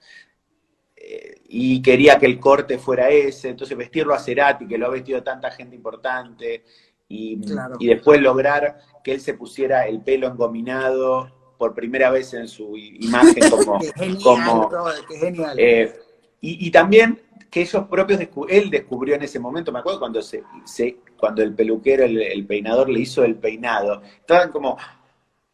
[0.95, 4.91] eh, y quería que el corte fuera ese, entonces vestirlo a Cerati, que lo ha
[4.91, 6.63] vestido tanta gente importante,
[7.09, 7.75] y, Claro.
[7.81, 12.77] y después lograr que él se pusiera el pelo engominado por primera vez en su
[12.77, 15.59] imagen como, Qué genial, como brother, qué genial.
[15.59, 15.93] eh,
[16.41, 20.43] y, y también que ellos propios, él descubrió en ese momento, me acuerdo cuando se,
[20.65, 24.79] se- cuando el peluquero, el, el peinador le hizo el peinado, estaban como,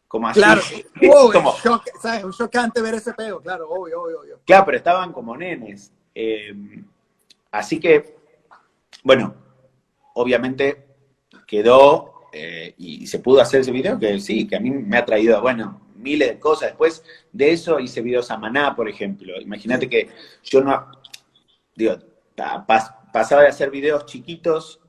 [0.07, 0.61] como así, claro.
[1.01, 2.23] Wow, como, es shock, ¿sabes?
[2.23, 4.39] Un chocante ver ese pego, claro, obvio, obvio, obvio.
[4.45, 5.91] claro, pero estaban como nenes.
[6.13, 6.53] Eh,
[7.51, 8.15] así que,
[9.03, 9.33] bueno,
[10.13, 10.85] obviamente
[11.45, 15.05] quedó eh, y se pudo hacer ese video que sí, que a mí me ha
[15.05, 16.69] traído, bueno, miles de cosas.
[16.69, 19.39] Después de eso hice videos a Maná, por ejemplo.
[19.41, 20.09] Imagínate que
[20.43, 20.87] yo no,
[21.77, 21.97] digo,
[22.35, 24.81] pa- pas- pasaba de hacer videos chiquitos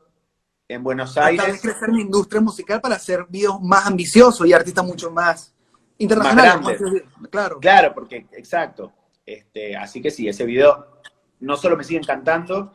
[0.66, 4.52] en Buenos Tratar de Aires, crecer la industria musical para hacer videos más ambiciosos y
[4.52, 5.54] artistas mucho más
[5.98, 6.60] internacionales.
[6.62, 7.02] Más grandes.
[7.30, 7.58] claro.
[7.60, 8.92] claro, porque, exacto.
[9.24, 11.00] Este, así que sí, ese video
[11.40, 12.72] no solo me sigue encantando,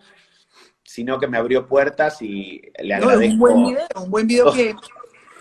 [0.84, 3.34] sino que me abrió puertas y le No, es agradezco.
[3.34, 4.54] un buen video, un buen video Oh.
[4.54, 4.76] que,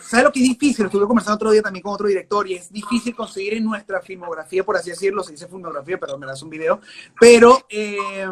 [0.00, 0.86] ¿sabes lo que es difícil?
[0.86, 4.62] Estuve conversando otro día también con otro director y es difícil conseguir en nuestra filmografía,
[4.64, 6.80] por así decirlo, se dice filmografía, pero me das un video,
[7.20, 8.26] pero eh,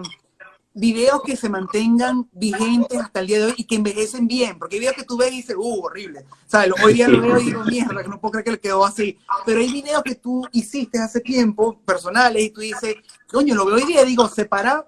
[0.73, 4.77] videos que se mantengan vigentes hasta el día de hoy y que envejecen bien, porque
[4.77, 6.25] hay videos que tú ves y dices, uh, horrible.
[6.47, 6.73] ¿Sabes?
[6.83, 9.19] Hoy día lo veo y digo, mierda, que no puedo creer que le quedó así.
[9.45, 12.97] Pero hay videos que tú hiciste hace tiempo, personales, y tú dices,
[13.31, 14.87] coño, lo veo hoy día digo, separa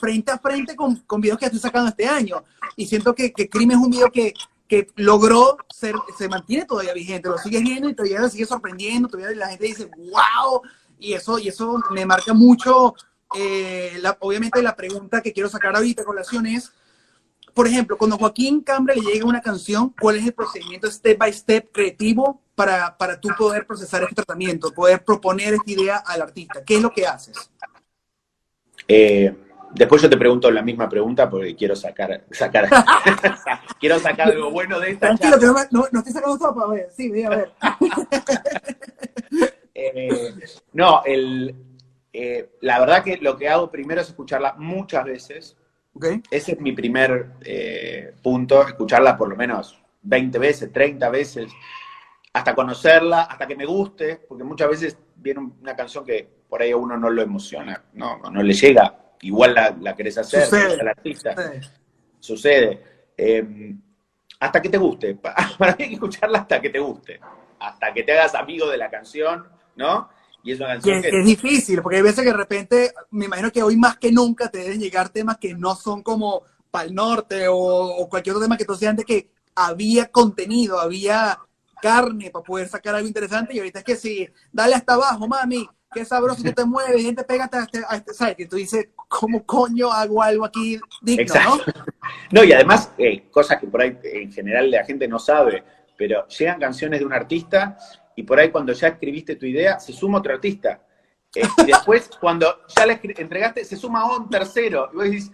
[0.00, 2.44] frente a frente con, con videos que estoy sacando este año.
[2.76, 4.32] Y siento que, que Crimen es un video que,
[4.68, 9.36] que logró ser, se mantiene todavía vigente, lo sigues viendo y todavía sigue sorprendiendo, todavía
[9.36, 10.62] la gente dice, wow,
[10.98, 12.94] y eso, y eso me marca mucho.
[13.34, 16.72] Eh, la- obviamente la pregunta que quiero sacar ahorita a colación es,
[17.54, 21.32] por ejemplo, cuando Joaquín Cambre le llega una canción, ¿cuál es el procedimiento step by
[21.32, 26.64] step creativo para, para tú poder procesar este tratamiento, poder proponer esta idea al artista?
[26.64, 27.50] ¿Qué es lo que haces?
[28.88, 29.34] Eh,
[29.74, 32.68] después yo te pregunto la misma pregunta porque quiero sacar, sacar,
[33.80, 36.68] quiero sacar algo bueno de esta Tranquilo, que no, no, no estoy sacando sopa, a
[36.68, 37.52] ver, sí, a ver.
[39.74, 40.34] Eh,
[40.74, 41.54] no, el,
[42.12, 45.56] eh, la verdad que lo que hago primero es escucharla muchas veces.
[46.30, 51.52] Ese es mi primer eh, punto, escucharla por lo menos 20 veces, 30 veces,
[52.32, 56.70] hasta conocerla, hasta que me guste, porque muchas veces viene una canción que por ahí
[56.70, 60.80] a uno no lo emociona, no, no le llega, igual la, la querés hacer, Sucede.
[60.80, 61.68] al artista, Sí.
[62.18, 62.82] sucede.
[63.16, 63.74] Eh,
[64.40, 67.20] hasta que te guste, Pa- para mí hay que escucharla hasta que te guste,
[67.60, 69.46] hasta que te hagas amigo de la canción,
[69.76, 70.08] ¿no?
[70.42, 71.20] Y es una canción que que...
[71.20, 74.50] es difícil, porque hay veces que de repente, me imagino que hoy más que nunca
[74.50, 78.46] te deben llegar temas que no son como para el norte o, o cualquier otro
[78.46, 81.38] tema que tú decías antes que había contenido, había
[81.80, 85.68] carne para poder sacar algo interesante y ahorita es que sí, dale hasta abajo, mami,
[85.92, 88.36] qué sabroso tú te mueves, gente, pégate a este, a este, ¿sabes?
[88.36, 91.72] Que tú dices, ¿cómo coño hago algo aquí digno, Exacto.
[91.76, 91.84] no?
[92.30, 95.62] No, y además, eh, cosas que por ahí en general la gente no sabe,
[95.96, 97.76] pero llegan canciones de un artista
[98.16, 100.80] y por ahí cuando ya escribiste tu idea, se suma otro artista.
[101.34, 104.90] Eh, y después, cuando ya la entregaste, se suma un tercero.
[104.92, 105.32] Y vos decís,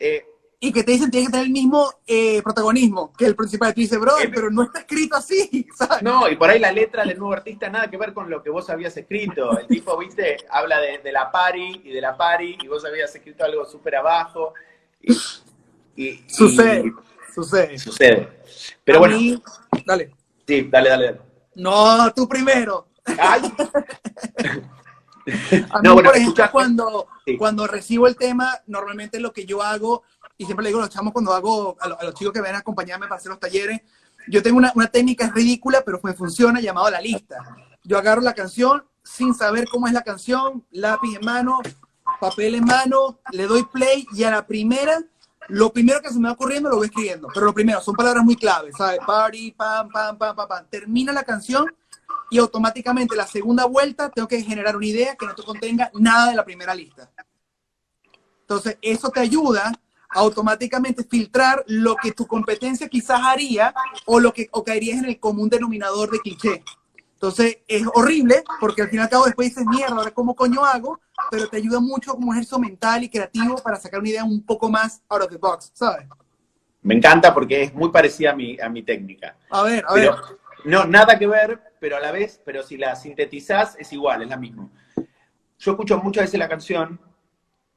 [0.00, 0.24] eh,
[0.58, 3.74] Y que te dicen tienes que tener el mismo eh, protagonismo que el principal.
[3.74, 6.02] Tú dices, bro, pero no está escrito así, ¿sabes?
[6.02, 8.48] no, y por ahí la letra del nuevo artista nada que ver con lo que
[8.48, 9.58] vos habías escrito.
[9.58, 13.14] El tipo, viste, habla de, de la pari y de la pari y vos habías
[13.14, 14.54] escrito algo súper abajo.
[15.02, 15.12] Y,
[15.96, 16.92] y- y- Sucede,
[17.34, 17.78] sucede.
[17.78, 18.28] sucede.
[18.82, 19.42] Pero A bueno, mí-
[19.84, 20.14] dale.
[20.46, 21.04] sí, dale, dale.
[21.06, 21.20] dale.
[21.56, 22.88] No, tú primero.
[23.18, 23.52] Ay,
[25.26, 27.36] A mí, No, bueno, por ejemplo, cuando, Sí.
[27.36, 30.04] cuando recibo el tema, normalmente lo que yo hago,
[30.38, 32.40] y siempre le digo a los chamos cuando hago, a, lo- a los chicos que
[32.40, 33.80] ven a acompañarme para hacer los talleres,
[34.28, 37.36] yo tengo una, una técnica ridícula, pero me funciona, llamado la lista.
[37.82, 41.60] Yo agarro la canción sin saber cómo es la canción, lápiz en mano,
[42.20, 45.00] papel en mano, le doy play y a la primera,
[45.48, 47.28] lo primero que se me va ocurriendo lo voy escribiendo.
[47.32, 48.98] Pero lo primero, son palabras muy claves, ¿sabes?
[49.06, 50.66] Party, pam, pam, pam, pam, pam.
[50.68, 51.66] Termina la canción
[52.30, 56.30] y automáticamente la segunda vuelta tengo que generar una idea que no te contenga nada
[56.30, 57.10] de la primera lista.
[58.40, 59.72] Entonces, eso te ayuda
[60.08, 65.06] a automáticamente filtrar lo que tu competencia quizás haría o lo que o caerías en
[65.06, 66.62] el común denominador de cliché.
[67.14, 70.64] Entonces, es horrible porque al fin y al cabo después dices, mierda, ahora cómo coño
[70.64, 71.00] hago,
[71.30, 74.68] pero te ayuda mucho como ejercicio mental y creativo para sacar una idea un poco
[74.70, 76.06] más out of the box, ¿sabes?
[76.82, 79.36] me encanta porque es muy parecida a mi, a mi técnica.
[79.50, 80.10] A ver, a ver.
[80.64, 84.28] No, nada que ver, pero a la vez, pero si la sintetizás, es igual, es
[84.28, 84.68] la misma.
[85.58, 87.00] Yo escucho muchas veces la canción,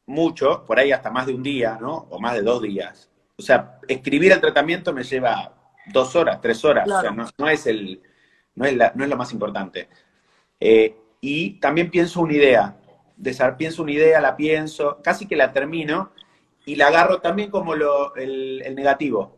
[0.05, 2.07] mucho, por ahí hasta más de un día, ¿no?
[2.11, 3.09] O más de dos días.
[3.37, 5.53] O sea, escribir el tratamiento me lleva
[5.91, 6.87] dos horas, tres horas.
[6.87, 8.01] O sea, no es el,
[8.55, 9.89] no es, la- no es lo más importante.
[10.59, 12.75] Eh, y también pienso una idea.
[13.19, 16.11] Desa- pienso una idea, la pienso, casi que la termino
[16.65, 19.37] y la agarro también como lo, el, el negativo.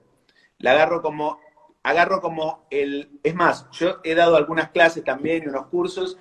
[0.59, 1.39] La agarro como,
[1.83, 6.17] agarro como el, es más, yo he dado algunas clases también y unos cursos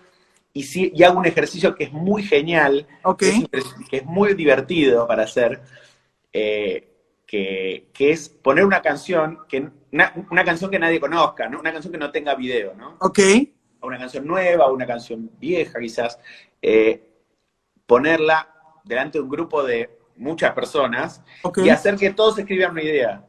[0.53, 3.19] y, sí, y hago un ejercicio que es muy genial, Ok.
[3.23, 5.61] que, es, impres- que es muy divertido para hacer,
[6.33, 6.89] eh,
[7.27, 11.61] que, que es poner una canción, que, una, una canción que nadie conozca, ¿no?
[11.61, 12.97] una canción que no tenga video, ¿no?
[13.01, 13.19] Ok.
[13.83, 16.19] una canción nueva, una canción vieja quizás,
[16.61, 17.10] eh,
[17.91, 18.49] ponerla
[18.85, 21.21] delante de un grupo de muchas personas
[21.57, 23.27] y hacer que todos escriban una idea.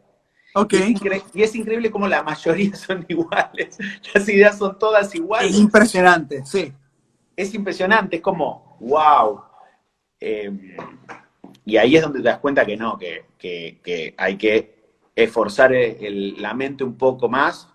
[0.53, 0.73] Ok.
[0.73, 3.75] Y, es y es increíble como la mayoría son iguales,
[4.13, 5.57] las ideas son todas Es iguales.
[5.57, 6.71] impresionante, sí.
[7.35, 9.41] Es impresionante, es como, wow.
[10.19, 10.51] Eh,
[11.65, 14.53] y ahí es donde te das cuenta que no, que, que- que hay que
[15.15, 17.67] esforzar el- la mente un poco más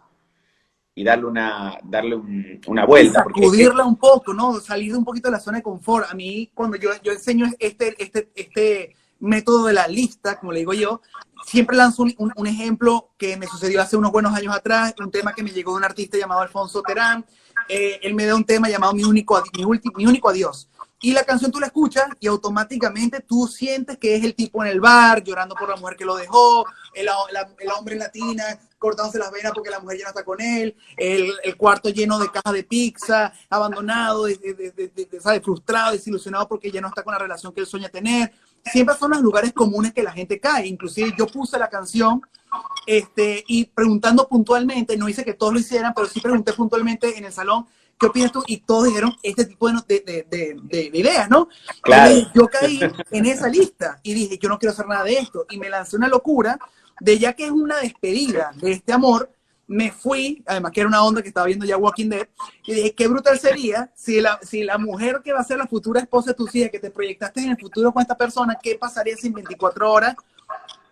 [0.99, 3.23] y darle una, darle un- una vuelta.
[3.23, 4.59] porque sacudirla un poco, ¿no?
[4.61, 6.11] Salir un poquito de la zona de confort.
[6.11, 10.61] A mí, cuando yo, yo enseño este, este, este método de la lista, como le
[10.61, 11.03] digo yo,
[11.47, 15.11] siempre lanzo un, un- un ejemplo que me sucedió hace unos buenos años atrás, un
[15.11, 17.27] tema que me llegó de un artista llamado Alfonso Terán.
[17.69, 20.69] Eh, él me da un tema llamado Mi único, mi, ulti- mi único adiós.
[21.03, 24.71] Y la canción tú la escuchas y automáticamente tú sientes que es el tipo en
[24.71, 28.45] el bar llorando por la mujer que lo dejó, el, la- el hombre latina
[28.87, 32.19] cortándose las venas porque la mujer ya no está con él, el, el cuarto lleno
[32.21, 35.43] de cajas de pizza, abandonado, de, de- de- ¿sabes?
[35.43, 38.33] frustrado, desilusionado porque ya no está con la relación que él sueña tener.
[38.73, 40.67] Siempre son los lugares comunes que la gente cae.
[40.67, 42.21] Inclusive yo puse la canción
[42.87, 47.25] este, y preguntando puntualmente, no hice que todos lo hicieran, pero sí pregunté puntualmente en
[47.25, 47.67] el salón,
[47.99, 48.43] ¿qué opinas tú?
[48.47, 51.49] Y todos dijeron este tipo de- de- de- de ideas, ¿no?
[51.83, 52.11] Claro.
[52.13, 55.47] Entonces, yo caí en esa lista y dije, yo no quiero hacer nada de esto.
[55.51, 56.59] Y me lancé una locura
[57.01, 59.31] de ya que es una despedida de este amor,
[59.69, 62.29] me fui, además que era una onda que estaba viendo ya Walking Dead,
[62.65, 65.67] y dije, qué brutal sería si la, si la mujer que va a ser la
[65.67, 68.77] futura esposa de tus hijas, que te proyectaste en el futuro con esta persona, ¿qué
[68.77, 70.15] pasaría si en 24 horas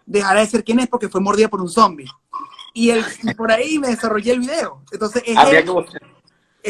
[0.04, 2.08] dejará de ser quien es porque fue mordida por un zombie?
[2.74, 4.82] Y, el, y por ahí me desarrollé el video.
[4.90, 5.64] Entonces, es él-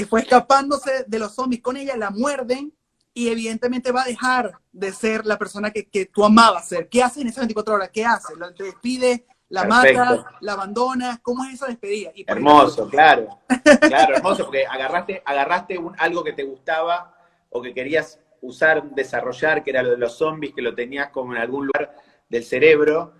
[0.07, 2.73] fue escapándose de los zombies con ella, la muerden,
[3.14, 6.88] y evidentemente va a dejar de ser la persona que, que tú amabas ser.
[6.88, 7.90] ¿Qué haces en esas 24 horas?
[7.92, 8.37] ¿Qué haces?
[8.37, 9.27] ¿Lo- ¿Te despide?
[9.48, 10.27] ¿La mata?
[10.40, 11.20] ¿La abandona?
[11.22, 12.11] ¿Cómo es esa despedida?
[12.14, 13.38] Y Hermoso, claro.
[13.81, 17.16] Claro, hermoso, porque agarraste, agarraste un, algo que te gustaba
[17.50, 21.35] o que querías usar, desarrollar, que era lo de los zombies, que lo tenías como
[21.35, 21.94] en algún lugar
[22.29, 23.14] del cerebro,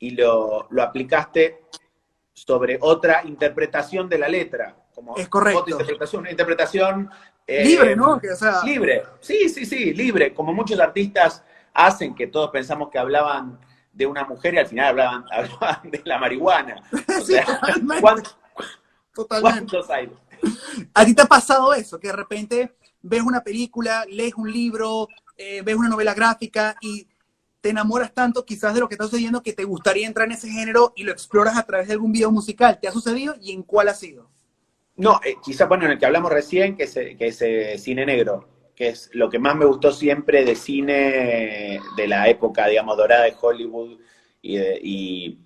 [0.00, 1.62] y lo, lo aplicaste
[2.32, 4.76] sobre otra interpretación de la letra.
[4.94, 5.60] Como Es correcto.
[5.60, 7.10] Otra interpretación, una interpretación
[7.48, 8.20] eh, Libre, ¿no?
[8.20, 10.32] Que, o sea, Libre, sí, sí, sí, libre.
[10.34, 11.42] Como muchos artistas
[11.74, 13.58] hacen, que todos pensamos que hablaban
[13.92, 16.82] de una mujer y al final hablaban, hablaban de la marihuana.
[16.92, 18.00] O Sí, sea, totalmente.
[18.02, 18.22] ¿cuán-
[19.14, 19.58] totalmente.
[19.58, 20.12] ¿cuántos hay?
[20.94, 21.98] ¿A ti te ha pasado eso?
[21.98, 27.08] Que de repente ves una película, lees un libro, eh, ves una novela gráfica y
[27.60, 30.48] te enamoras tanto quizás de lo que está sucediendo que te gustaría entrar en ese
[30.48, 32.78] género y lo exploras a través de algún video musical.
[32.80, 34.30] ¿Te ha sucedido y en cuál ha sido?
[34.98, 37.78] No, eh, quizá, bueno, en el que hablamos recién, que es, eh, que es eh,
[37.78, 42.66] cine negro, que es lo que más me gustó siempre de cine de la época,
[42.66, 43.98] digamos, dorada de Hollywood
[44.42, 45.38] y, de- y-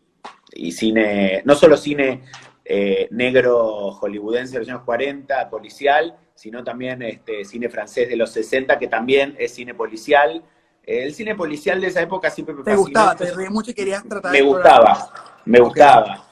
[0.54, 2.22] y cine, no solo cine
[2.64, 8.30] eh, negro hollywoodense de los años 40, policial, sino también este, cine francés de los
[8.30, 10.42] 60, que también es cine policial.
[10.82, 12.78] El cine policial de esa época siempre me ¿Te fascinó.
[12.80, 13.16] gustaba?
[13.16, 14.72] ¿Te reí mucho y querías tratar Me de explorar?
[14.72, 15.12] gustaba,
[15.46, 16.24] me gustaba.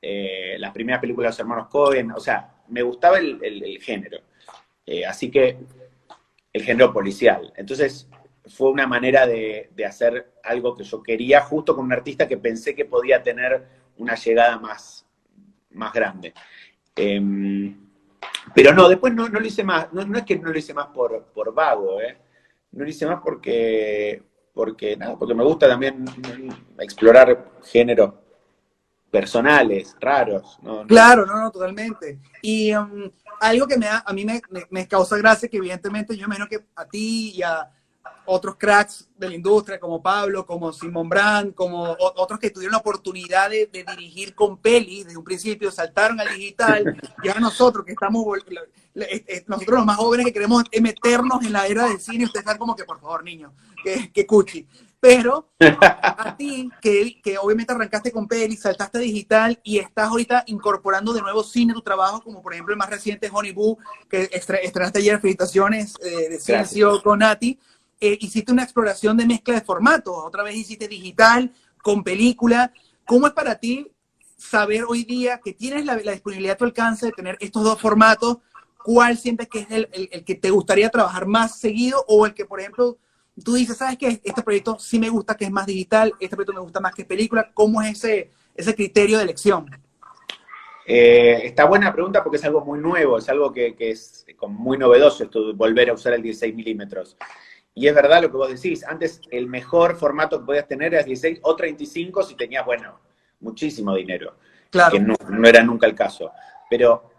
[0.00, 4.18] Eh, las primeras películas de los hermanos Cohen, o sea, me gustaba el, género.
[4.86, 5.56] Eh, así que
[6.52, 7.52] el género policial.
[7.56, 8.08] Entonces
[8.46, 12.74] fue una manera de, hacer algo que yo quería justo con un artista que pensé
[12.74, 13.64] que podía tener
[13.98, 15.06] una llegada más,
[15.70, 16.34] más grande.
[16.96, 17.76] Em,
[18.54, 19.92] pero no, después no, no lo hice más.
[19.92, 22.16] No, no es que no lo hice más por, por vago, ¿eh?
[22.72, 24.22] No lo hice más porque,
[24.52, 26.04] porque, nada, porque me gusta también
[26.78, 28.14] explorar géneros
[29.18, 30.58] personales, raros.
[30.60, 30.84] ¿no?
[30.88, 32.18] Claro, no, no, totalmente.
[32.42, 33.08] Y um,
[33.40, 36.48] algo que me da, a mí me, me- me causa gracia, que evidentemente yo imagino
[36.48, 37.70] que a ti y a
[38.26, 42.72] otros cracks de la industria, como Pablo, como Simon Brand, como o- otros que tuvieron
[42.72, 46.82] la oportunidad de, de dirigir con pelis desde un principio, saltaron al digital,
[47.22, 48.26] y ahora nosotros que estamos,
[48.96, 52.44] eh, eh, nosotros los más jóvenes que queremos meternos en la era del cine, ustedes
[52.44, 53.52] están como que, por favor, niños,
[53.84, 54.66] que, que cuchi.
[55.06, 61.12] Pero a ti, que, que obviamente arrancaste con peli, saltaste digital y estás ahorita incorporando
[61.12, 63.76] de nuevo cine a tu trabajo, como por ejemplo el más reciente Honey Boo,
[64.08, 67.58] que estre- estrenaste ayer, felicitaciones eh, de Ciencio con Nati.
[68.00, 72.72] Eh, hiciste una exploración de mezcla de formatos, otra vez hiciste digital, con película.
[73.04, 73.86] ¿Cómo es para ti
[74.38, 77.78] saber hoy día que tienes la, la disponibilidad a tu alcance de tener estos dos
[77.78, 78.38] formatos?
[78.82, 82.32] ¿Cuál sientes que es el, el- el que te gustaría trabajar más seguido o el
[82.32, 82.96] que, por ejemplo,
[83.42, 84.20] tú dices, ¿sabes qué?
[84.22, 87.02] Este proyecto sí me gusta que es más digital, este proyecto me gusta más que
[87.02, 87.50] es película.
[87.54, 89.66] ¿Cómo es ese, ese criterio de elección?
[90.86, 94.76] Eh, está buena pregunta porque es algo muy nuevo, es algo que, que es muy
[94.76, 97.16] novedoso esto de volver a usar el 16 milímetros.
[97.74, 101.02] Y es verdad lo que vos decís, antes el mejor formato que podías tener era
[101.02, 103.00] 16 o 35 si tenías, bueno,
[103.40, 104.36] muchísimo dinero,
[104.70, 104.92] Claro.
[104.92, 106.30] que no, no era nunca el caso.
[106.70, 107.10] Pero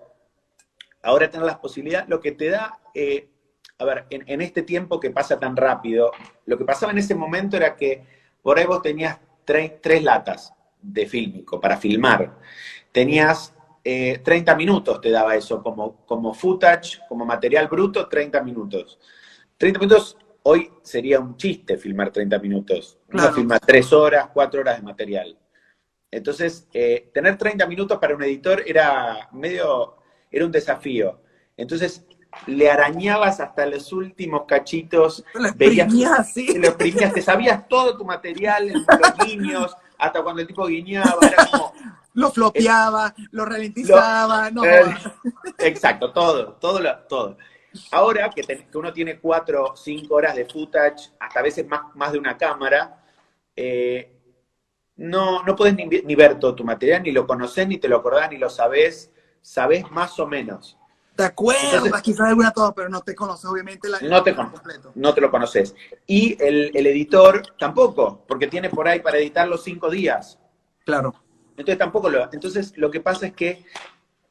[1.01, 3.29] ahora tener las posibilidades, lo que te da, eh,
[3.77, 6.11] a ver, en, en este tiempo que pasa tan rápido,
[6.45, 8.03] lo que pasaba en ese momento era que
[8.41, 12.37] por ahí vos tenías tre- tres latas de fílmico para filmar.
[12.91, 18.97] Tenías eh, 30 minutos, te daba eso, como, como footage, como material bruto, 30 minutos.
[19.57, 22.97] 30 minutos, hoy sería un chiste filmar 30 minutos.
[23.09, 23.33] Uno Claro.
[23.33, 25.37] filma 3 horas, 4 horas de material.
[26.11, 29.97] Entonces, eh, tener 30 minutos para un editor era medio,
[30.31, 31.21] era un desafío.
[31.57, 32.05] Entonces,
[32.47, 35.91] le arañabas hasta los últimos cachitos, Lo veías,
[36.55, 38.67] lo exprimías, te sabías todo tu material,
[38.99, 41.73] los guiños, hasta cuando el tipo guiñaba, era como,
[42.13, 44.63] Lo flopeaba, lo ralentizaba, no.
[44.65, 44.83] eh,
[45.59, 47.37] exacto, todo, todo, lo- todo.
[47.91, 51.67] Ahora que, ten- que uno tiene cuatro o cinco horas de footage, hasta a veces
[51.67, 53.03] más, más de una cámara,
[53.55, 54.11] eh,
[54.97, 57.87] no, no puedes ni, vi- ni ver todo tu material, ni lo conoces, ni te
[57.89, 60.77] lo acordás, ni lo sabés, sabés más o menos.
[61.15, 64.35] Te acuerdas Entonces- quizás de alguna todo, pero no te conoces obviamente la No te
[64.35, 64.59] conoces.
[64.59, 64.91] completo.
[64.95, 65.75] No te lo conoces.
[66.05, 70.37] Y el, el editor tampoco, porque tiene por ahí para editarlo cinco días.
[70.83, 71.13] Claro.
[71.51, 72.23] Entonces tampoco lo.
[72.33, 73.63] Entonces lo que pasa es que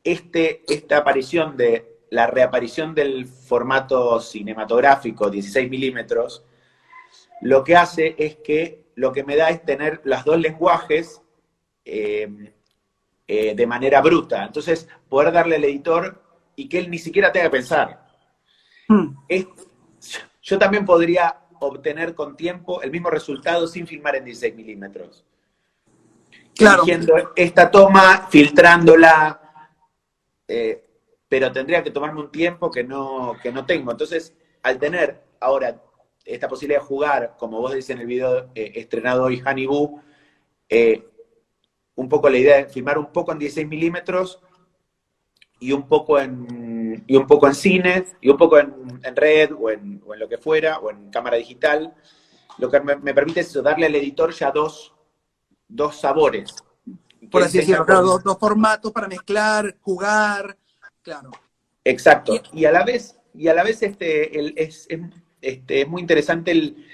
[0.03, 6.45] este, esta aparición de la reaparición del formato cinematográfico 16 milímetros,
[7.41, 11.22] lo que hace es que lo que me da es tener los dos lenguajes
[11.85, 12.53] eh,
[13.26, 14.45] eh, de manera bruta.
[14.45, 16.22] Entonces, poder darle al editor
[16.57, 18.07] y que él ni siquiera tenga que pensar.
[18.88, 19.16] Hmm.
[19.28, 19.46] Es-
[20.42, 25.24] yo también podría obtener con tiempo el mismo resultado sin filmar en 16 milímetros
[26.55, 26.82] Claro.
[26.82, 29.40] eligiendo esta toma, filtrándola,
[30.46, 30.84] eh,
[31.28, 33.90] pero tendría que tomarme un tiempo que no, que no tengo.
[33.90, 35.78] Entonces, al tener Ahora,
[36.24, 40.00] esta posibilidad de jugar, como vos decís en el video eh, estrenado hoy, Honey Boo,
[40.70, 41.07] eh,
[41.96, 44.40] un poco la idea de filmar un poco en 16 milímetros
[45.61, 48.72] y un poco en, y un poco en cine, y un poco en,
[49.14, 51.94] red o en, o en, lo que fuera, o en cámara digital,
[52.59, 54.94] lo que me, me permite es darle al editor ya dos,
[55.68, 56.55] dos sabores.
[57.30, 60.57] Por así decirlo, claro, dos, dos, formatos para mezclar, jugar,
[61.02, 61.30] claro.
[61.82, 62.34] Exacto.
[62.52, 65.00] Y, y a la vez, y a la vez este, el, es, es,
[65.40, 66.86] este, es muy interesante el,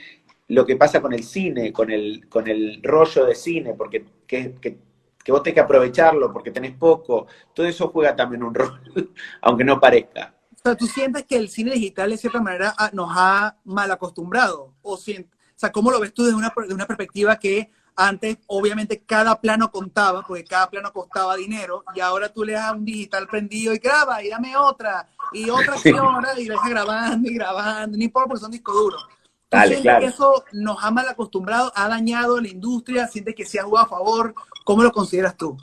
[0.48, 4.54] lo que pasa con el cine, con el, con el rollo de cine, porque que,
[4.60, 4.78] que,
[5.24, 9.12] que vos tenés que aprovecharlo porque tenés poco, todo eso juega también un rol,
[9.42, 10.34] aunque no parezca.
[10.54, 13.90] O sea, ¿tú sientes que el cine digital de cierta manera ah, nos ha mal
[13.90, 14.74] acostumbrado?
[14.82, 18.38] O, sientes, o sea, ¿cómo lo ves tú desde una, desde una perspectiva que antes,
[18.46, 22.84] obviamente, cada plano contaba, porque cada plano costaba dinero, y ahora tú le das un
[22.84, 27.98] digital prendido y graba, y dame otra, y otra señora, y deja grabando y grabando,
[27.98, 29.06] no importa porque son discos duros.
[29.50, 30.00] Dale, claro.
[30.00, 33.08] que eso nos ha mal acostumbrado, ha dañado la industria?
[33.08, 34.34] ¿Sientes que se ha jugado a favor?
[34.64, 35.56] ¿Cómo lo consideras tú?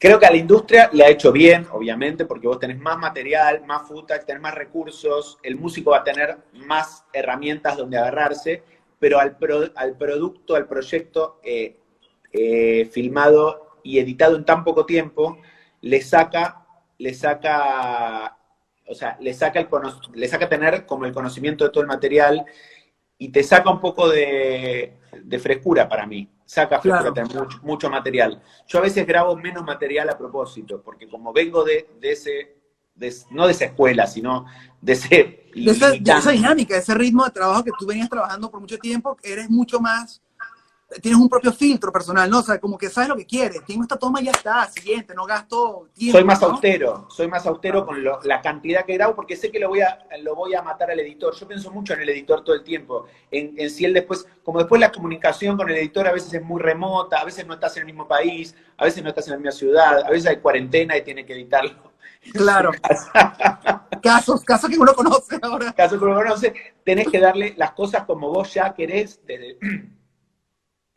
[0.00, 3.64] Creo que a la industria le ha hecho bien, obviamente, porque vos tenés más material,
[3.66, 8.62] más footage, tenés más recursos, el músico va a tener más herramientas donde agarrarse,
[9.00, 11.78] pero al, pro, al producto, al proyecto eh,
[12.32, 15.38] eh, filmado y editado en tan poco tiempo,
[15.80, 16.64] le saca,
[16.98, 18.36] le saca,
[18.86, 19.68] o sea, le saca, el,
[20.14, 22.44] le saca tener como el conocimiento de todo el material
[23.18, 26.28] y te saca un poco de, de frescura para mí.
[26.44, 27.44] Saca frescura, claro.
[27.44, 28.40] mucho, mucho, material.
[28.66, 32.56] Yo a veces grabo menos material a propósito, porque como vengo de, de ese,
[32.94, 34.46] de, no de esa escuela, sino
[34.80, 35.50] de ese...
[35.54, 38.78] De esa, de esa, dinámica, ese ritmo de trabajo que tú venías trabajando por mucho
[38.78, 40.22] tiempo, eres mucho más
[41.02, 42.38] tienes un propio filtro personal, ¿no?
[42.38, 43.64] O sea, como que sabes lo que quieres.
[43.64, 46.18] Tengo esta toma y ya está, siguiente, no gasto tiempo.
[46.18, 46.48] Soy más ¿no?
[46.48, 49.82] austero, soy más austero con lo, la cantidad que grabo porque sé que lo voy,
[49.82, 51.34] a, lo voy a matar al editor.
[51.34, 53.06] Yo pienso mucho en el editor todo el tiempo.
[53.30, 56.42] En, en si él después, como después la comunicación con el editor a veces es
[56.42, 59.32] muy remota, a veces no estás en el mismo país, a veces no estás en
[59.32, 61.88] la misma ciudad, a veces hay cuarentena y tiene que editarlo.
[62.32, 62.72] Claro.
[64.02, 65.72] casos, casos que uno conoce ahora.
[65.72, 66.52] Casos que uno conoce.
[66.84, 69.56] Tenés que darle las cosas como vos ya querés desde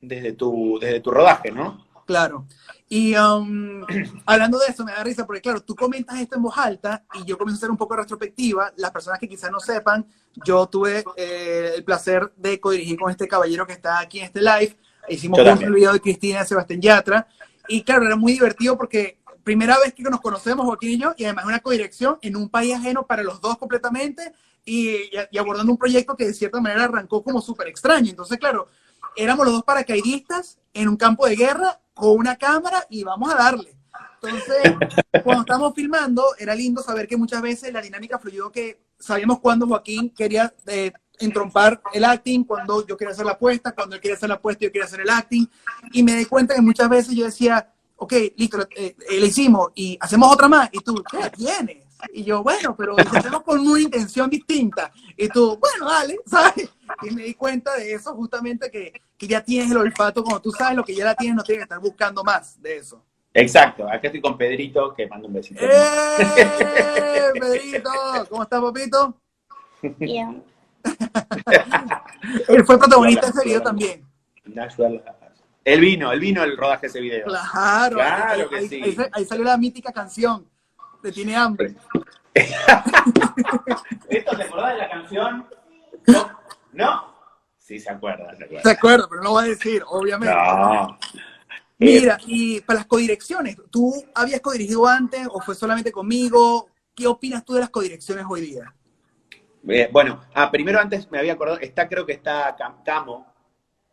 [0.02, 1.86] desde tu, desde tu rodaje, ¿no?
[2.06, 2.46] Claro.
[2.90, 3.86] Y um,
[4.26, 7.24] hablando de eso, me da risa porque, claro, tú comentas esto en voz alta y
[7.26, 8.74] yo comienzo a hacer un poco de retrospectiva.
[8.76, 10.06] Las personas que quizás no sepan,
[10.46, 14.42] yo tuve eh, el placer de codirigir con este caballero que está aquí en este
[14.42, 14.76] live.
[15.08, 17.28] Hicimos un video de Cristina Sebastián Yatra.
[17.68, 21.24] Y claro, era muy divertido porque primera vez que nos conocemos, Joaquín y yo, y
[21.24, 24.34] además una codirección en un país ajeno para los dos completamente
[24.66, 28.10] y, y abordando un proyecto que de cierta manera arrancó como súper extraño.
[28.10, 28.68] Entonces, claro,
[29.16, 33.38] éramos los dos paracaidistas en un campo de guerra con una cámara y vamos a
[33.38, 33.76] darle.
[34.22, 34.74] Entonces,
[35.24, 39.68] cuando estábamos filmando, era lindo saber que muchas veces la dinámica fluyó que sabíamos cuándo
[39.68, 44.16] Joaquín quería eh, entrompar el acting, cuando yo quería hacer la apuesta, cuando él quería
[44.16, 45.48] hacer la apuesta yo quería hacer el acting.
[45.92, 49.72] Y me di cuenta que muchas veces yo decía, ok, listo, eh, eh, le hicimos
[49.76, 50.70] y hacemos otra más.
[50.72, 51.81] Y tú, ¿qué tienes?
[52.14, 54.92] Y yo, bueno, pero hacemos con una intención distinta.
[55.18, 56.70] Y tú, bueno, dale, ¿sabes?
[57.04, 60.52] Y me di cuenta de eso, justamente que, que ya tienes el olfato, como tú
[60.52, 63.04] sabes lo que ya la tienes, no tienes que estar buscando más de eso.
[63.34, 65.64] Exacto, acá estoy con Pedrito, que manda un besito.
[65.64, 67.90] ¡Eh, Pedrito!
[68.30, 69.16] ¿Cómo estás, papito?
[69.98, 70.44] Bien.
[72.48, 74.06] Él fue protagonista de ese video también.
[75.64, 77.26] Él vino, él vino el rodaje de ese video.
[77.28, 78.82] Claro, claro ahí, que ahí, sí.
[78.84, 80.51] Ahí, ahí, salió la mítica canción
[81.02, 81.76] de Tiene Hambre.
[82.34, 82.58] ¿Esto
[84.38, 85.48] te acordás de la canción?
[86.08, 86.40] ¿No?
[86.72, 87.12] ¿No?
[87.58, 88.64] Sí, se acuerda, se acuerda.
[88.64, 90.36] Se acuerda, pero no va a decir, obviamente.
[90.36, 90.98] No.
[91.78, 96.70] Mira, y para las codirecciones, ¿tú habías codirigido antes o fue solamente conmigo?
[96.94, 98.74] ¿Qué opinas tú de las codirecciones hoy día?
[99.68, 103.32] Eh, bueno, ah, primero antes me había acordado, está, creo que está Camo,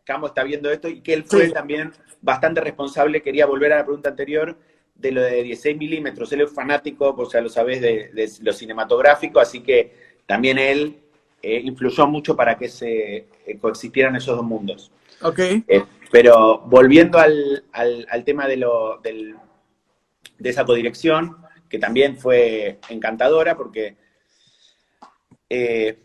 [0.03, 1.53] Camo está viendo esto y que él fue sí.
[1.53, 4.57] también bastante responsable, quería volver a la pregunta anterior,
[4.99, 6.31] de lo de 16 milímetros.
[6.31, 9.93] Él es fanático, pues ya lo sabés, de, de lo cinematográfico, así que
[10.25, 10.97] también él
[11.41, 14.91] eh, influyó mucho para que se eh, coexistieran esos dos mundos.
[15.21, 15.39] Ok.
[15.39, 19.35] Eh, pero volviendo al, al, al tema de, lo, del,
[20.37, 21.37] de esa codirección,
[21.69, 23.95] que también fue encantadora, porque,
[25.49, 25.97] eh,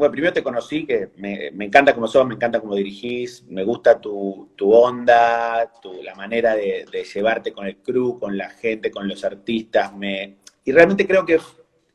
[0.00, 4.00] bueno, primero te conocí, que me, encanta como sos, me encanta cómo dirigís, me gusta
[4.00, 9.06] tu, tu onda, tu, la manera de, llevarte con el crew, con la gente, con
[9.06, 11.38] los artistas, me, y realmente creo que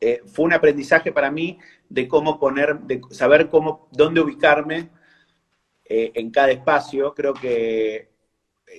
[0.00, 4.88] eh, fue un aprendizaje para mí de cómo poner, de saber cómo, dónde ubicarme
[5.84, 7.12] eh, en cada espacio.
[7.12, 8.08] Creo que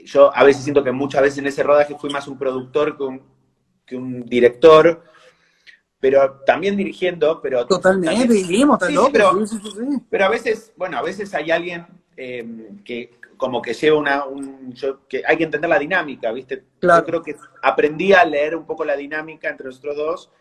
[0.05, 2.97] yo a veces siento que muchas veces en ese rodaje fui más un productor
[3.85, 5.03] que un director,
[5.99, 7.65] pero también dirigiendo, pero...
[7.65, 9.09] Totalmente, dirigimos, pero,
[10.09, 14.25] pero, a veces, bueno, a veces hay alguien em, que como que lleva una...
[14.25, 14.73] Un,
[15.07, 16.63] que hay que entender la dinámica, ¿viste?
[16.81, 20.31] Yo creo que aprendí a leer un poco la dinámica entre nosotros dos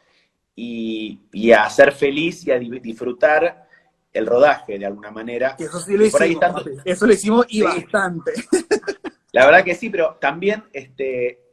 [0.54, 3.66] y, y a ser feliz y a disfrutar
[4.12, 5.56] el rodaje de alguna manera.
[5.58, 8.32] eso sí lo hicimos, eso lo hicimos y bastante.
[9.32, 11.45] La verdad que sí, pero también este,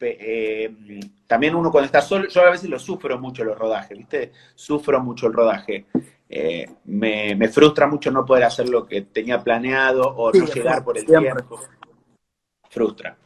[0.00, 4.32] eh, también uno cuando está solo, yo a veces lo sufro mucho los rodajes, ¿viste?
[4.54, 5.86] Sufro mucho el rodaje.
[6.28, 10.98] Eh, me, frustra mucho no poder hacer lo que tenía planeado o no llegar por
[10.98, 11.60] el tiempo.
[12.68, 13.16] Frustra.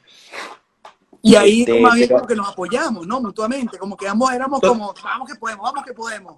[1.23, 3.21] Y ahí este, más bien como que nos apoyamos, ¿no?
[3.21, 6.37] Mutuamente, como que ambos éramos como, vamos que podemos, vamos que podemos.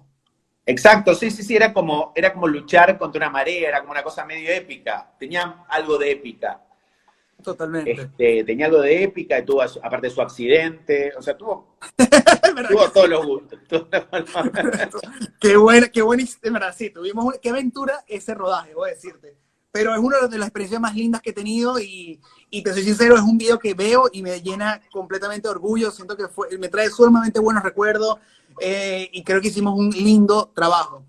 [0.65, 4.03] Exacto, sí, sí, sí, era como, era como luchar contra una marea, era como una
[4.03, 6.62] cosa medio épica, tenía algo de épica.
[7.43, 7.91] Totalmente.
[7.91, 11.77] Este, tenía algo de épica y tuvo, aparte su accidente, o sea, tuvo,
[12.69, 13.59] tuvo todos los gustos.
[15.39, 19.35] qué buena, qué buena, verdad, sí, tuvimos, qué aventura ese rodaje, voy a decirte.
[19.71, 22.83] Pero es una de las experiencias más lindas que he tenido y, y te soy
[22.83, 26.55] sincero, es un video que veo y me llena completamente de orgullo, siento que fue,
[26.59, 28.19] me trae sumamente buenos recuerdos
[28.59, 31.03] eh, y creo que hicimos un lindo trabajo.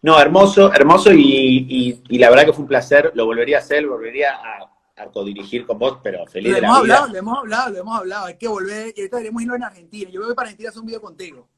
[0.00, 3.84] No, hermoso, hermoso y, y, la verdad que fue un placer, lo volvería a hacer,
[3.84, 6.94] volvería a a codirigir con vos, pero feliz de la hemos vida.
[6.96, 8.26] Hablado, le hemos hablado, le hemos hablado.
[8.26, 10.10] Hay que volver, y ahorita deberíamos irlo en Argentina.
[10.10, 11.48] Yo voy para Argentina a hacer un video contigo.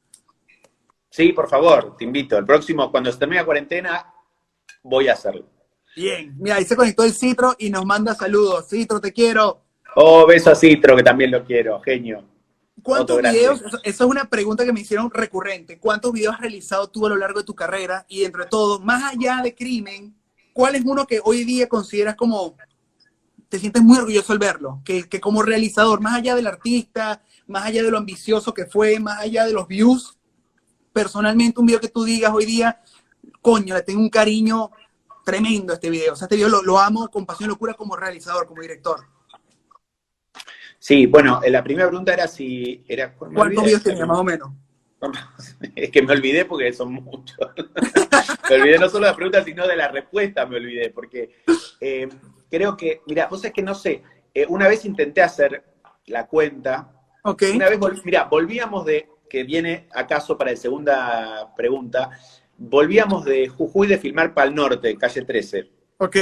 [1.09, 2.37] Sí, por favor, te invito.
[2.37, 4.13] El próximo, cuando se termine la cuarentena,
[4.83, 5.45] voy a hacerlo.
[5.95, 8.69] Bien, mira, ahí se conectó el Citro y nos manda saludos.
[8.69, 9.61] Citro, te quiero.
[9.95, 12.23] Oh, beso a Citro, que también lo quiero, genio.
[12.81, 13.61] ¿Cuántos videos?
[13.83, 15.77] Eso es una pregunta que me hicieron recurrente.
[15.79, 18.05] ¿Cuántos videos has realizado tú a lo largo de tu carrera?
[18.07, 20.15] Y entre todo, más allá de crimen,
[20.53, 22.55] ¿cuál es uno que hoy día consideras como
[23.51, 27.83] te sientes muy orgulloso al verlo, que, como realizador, más allá del artista, más allá
[27.83, 30.17] de lo ambicioso que fue, más allá de los views,
[30.93, 32.81] personalmente un video que tú digas hoy día,
[33.41, 34.71] coño, le tengo un cariño
[35.25, 36.13] tremendo a este video.
[36.13, 39.01] O sea, este video lo, amo con pasión y locura como realizador, como director.
[40.79, 42.85] Sí, bueno, la primera pregunta era si...
[42.87, 44.49] Era, ¿Cuántos videos tenía, más o menos?
[45.75, 47.37] Es que me olvidé porque son muchos.
[48.49, 51.43] me olvidé no solo de la pregunta, sino de la respuesta me olvidé, porque
[51.81, 52.07] eh,
[52.51, 55.63] creo que, mira, vos es que no sé, eh, una vez intenté hacer
[56.07, 56.91] la cuenta.
[57.23, 57.43] Ok.
[57.55, 62.11] Una vez, mira, volvíamos de, que viene acaso para la segunda pregunta,
[62.57, 65.69] volvíamos de Jujuy de filmar Pal Norte, calle 13.
[65.97, 66.17] Ok.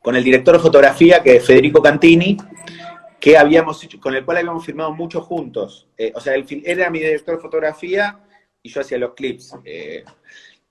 [0.00, 2.38] Con el director de fotografía, que es Federico Cantini,
[3.20, 5.88] que habíamos con el cual habíamos filmado mucho juntos.
[5.98, 8.18] Eh, o sea, él era mi director de fotografía
[8.62, 9.54] y yo hacía los clips.
[9.64, 10.04] Eh,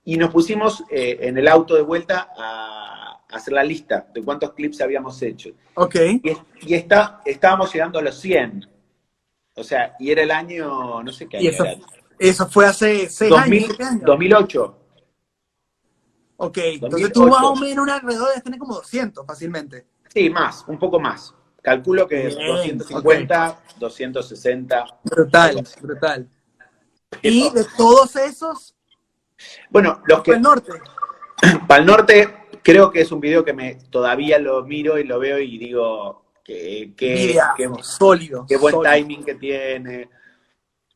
[0.04, 2.99] y nos pusimos en el auto de vuelta a
[3.32, 5.50] hacer la lista de cuántos clips habíamos hecho.
[5.74, 5.96] Ok.
[6.62, 8.68] Y, está, estábamos llegando a los 100.
[9.54, 11.80] O sea, y era el año, no sé qué año eso, era.
[12.18, 14.76] Eso fue hace 6 años, 2008.
[16.42, 19.86] Ok, entonces tú más o menos un alrededor de tener como 200 fácilmente.
[20.12, 21.34] Sí, más, un poco más.
[21.62, 24.84] Calculo que 250, 260.
[25.04, 26.28] Brutal, brutal.
[27.22, 28.74] ¿Y de todos esos?
[29.68, 30.32] Bueno, los que...
[30.32, 30.72] Para el norte.
[31.68, 35.18] Para el norte, creo que es un video que me todavía lo miro y lo
[35.18, 37.38] veo y digo que, que,
[37.82, 38.46] sólido.
[38.48, 40.08] Qué buen timing que tiene,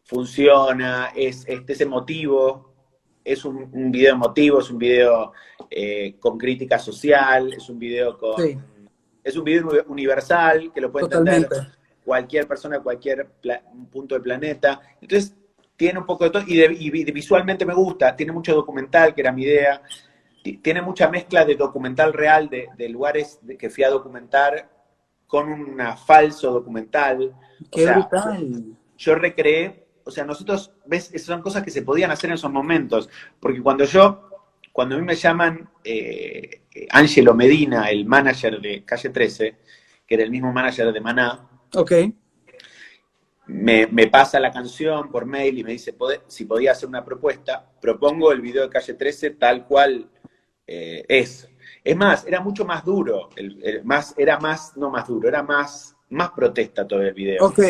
[0.04, 2.74] funciona, es, este, es emotivo,
[3.24, 5.32] es un, video emotivo, es un video
[5.70, 8.74] eh, con crítica social, es un video con...
[9.22, 11.48] Es un video universal que lo puede entender
[12.04, 13.26] cualquier persona de cualquier
[13.90, 14.82] punto del planeta.
[15.00, 15.34] Entonces,
[15.76, 19.32] tiene un poco de todo, y, y, visualmente me gusta, tiene mucho documental, que era
[19.32, 19.80] mi idea,
[20.52, 24.70] tiene mucha mezcla de documental real, de, lugares que fui a documentar
[25.26, 27.34] con un falso documental.
[27.70, 28.76] ¡Qué brutal!
[28.96, 32.52] yo recreé, o sea, nosotros, ves, esas son cosas que se podían hacer en esos
[32.52, 33.08] momentos,
[33.40, 34.28] porque cuando yo,
[34.72, 39.56] cuando a mí me llaman eh, Angelo Medina, el manager de Calle 13,
[40.06, 41.92] que era el mismo manager de Maná, ok.
[43.46, 45.94] Me, me, pasa la canción por mail y me dice
[46.28, 50.08] si podía hacer una propuesta, propongo el video de Calle 13 tal cual
[50.66, 51.48] eh, es.
[51.82, 55.94] Es más, era mucho más duro, el, más, era más, no más duro, era más,
[56.10, 57.44] más protesta todo el video.
[57.44, 57.60] Ok.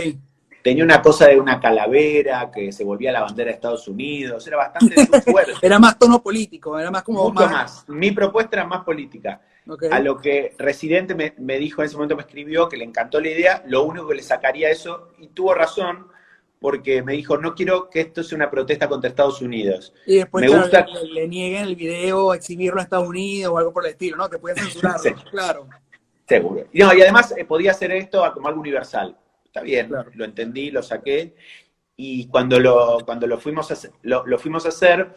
[0.62, 4.57] Tenía una cosa de una calavera que se volvía la bandera de Estados Unidos, era
[4.57, 5.53] bastante fuerte.
[5.61, 7.28] era más tono político, era más como...
[7.28, 7.84] Mucho más.
[7.88, 9.42] Mi propuesta era más política.
[9.90, 13.20] A lo que Residente me, me, dijo en ese momento, me escribió que le encantó
[13.20, 16.07] la idea, lo único que le sacaría eso, y tuvo razón,
[16.65, 19.93] porque me dijo, no quiero que esto sea una protesta contra Estados Unidos.
[20.07, 20.87] Y después me gusta...
[21.12, 24.31] le, nieguen el video, exhibirlo a Estados Unidos o algo por el estilo, ¿no?
[24.31, 24.99] Te pueden censurar,
[25.31, 25.69] claro.
[26.27, 26.67] Seguro.
[26.73, 29.15] Y, no, y además eh, podía hacer esto como algo universal.
[29.45, 31.35] Está bien, lo entendí, lo saqué.
[31.99, 35.15] Y cuando lo, cuando lo fuimos a lo, lo fuimos a hacer,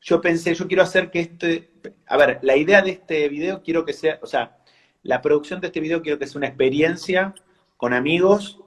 [0.00, 1.70] yo pensé, yo quiero hacer que este,
[2.06, 4.58] a ver, la idea de este video quiero que sea, o sea,
[5.04, 7.36] la producción de este video quiero que sea una experiencia
[7.76, 8.58] con amigos,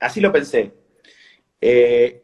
[0.00, 0.85] así lo pensé.
[1.60, 2.22] Eh,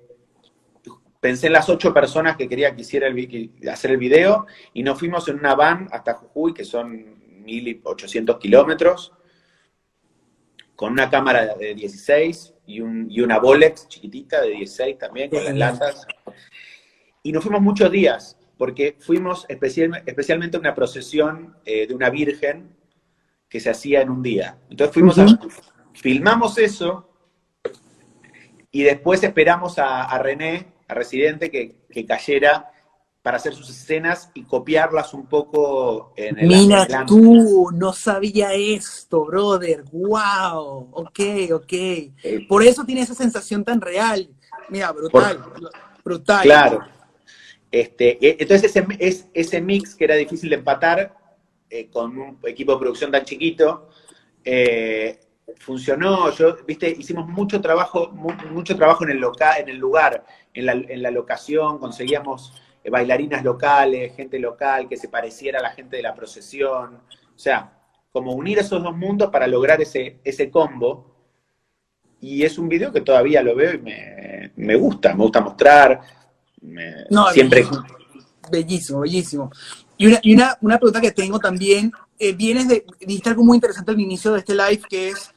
[1.21, 4.99] pensé en las ocho personas que quería que hiciera el, hacer el video y nos
[4.99, 9.13] fuimos en una van hasta Jujuy, que son 1800 kilómetros,
[10.75, 15.45] con una cámara de 16 y, un, y una Bolex chiquitita de 16 también, con
[15.45, 16.07] las latas.
[17.23, 22.11] Y nos fuimos muchos días, porque fuimos especial, especialmente a una procesión eh, de una
[22.11, 22.75] virgen
[23.49, 24.59] que se hacía en un día.
[24.71, 25.27] Entonces fuimos a,
[25.93, 27.12] filmamos eso
[28.73, 32.73] y después esperamos a, René, a Residente, que, que, cayera
[33.21, 39.27] para hacer sus escenas y copiarlas un poco en el Mira tú, no sabía esto,
[39.27, 39.85] brother.
[39.93, 40.89] Wow.
[40.91, 41.21] Ok,
[41.53, 41.73] ok.
[41.73, 44.29] Eh, Por eso tiene esa sensación tan real.
[44.71, 45.45] Mira, brutal.
[46.03, 46.43] brutal.
[46.43, 46.81] Claro.
[47.71, 51.15] Este, e, entonces ese, ese mix que era difícil de empatar
[51.71, 53.89] eh, con un equipo de producción tan chiquito,
[54.45, 55.21] eh,
[55.59, 56.31] funcionó.
[56.33, 60.25] Yo, viste, hicimos mucho trabajo, mucho trabajo en el local, en el lugar,
[60.55, 62.53] en la, en la locación, conseguíamos
[62.85, 67.01] eh, bailarinas locales, gente local que se pareciera a la gente de la procesión.
[67.35, 67.73] O sea,
[68.13, 71.11] como unir esos dos mundos para lograr ese, ese combo.
[72.21, 76.01] Y es un video que todavía lo veo y me, me gusta, me gusta mostrar.
[77.11, 77.65] no, siempre.
[78.51, 79.51] Bellísimo, bellísimo.
[79.97, 83.57] Y una, y una, una pregunta que tengo también, eh, vienes de, dijiste algo muy
[83.57, 85.33] interesante al inicio de este live, que es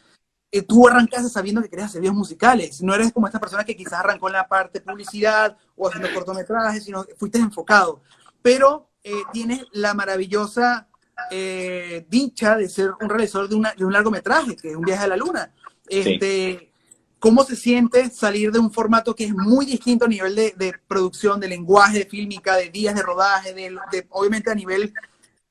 [0.61, 2.81] tú arrancaste sabiendo que querías hacer videos musicales.
[2.81, 6.83] No eres como esta persona que quizás arrancó en la parte publicidad o haciendo cortometrajes,
[6.83, 8.01] sino fuiste enfocado.
[8.41, 10.87] Pero eh, tienes la maravillosa
[11.31, 15.07] eh, dicha de ser un realizador de, de, un largometraje, que es un viaje a
[15.07, 15.51] la luna.
[15.87, 16.71] Este,
[17.19, 20.73] ¿Cómo se siente salir de un formato que es muy distinto a nivel de, de
[20.87, 23.77] producción, de lenguaje, de fílmica, de días de rodaje, de,
[24.09, 24.93] obviamente a nivel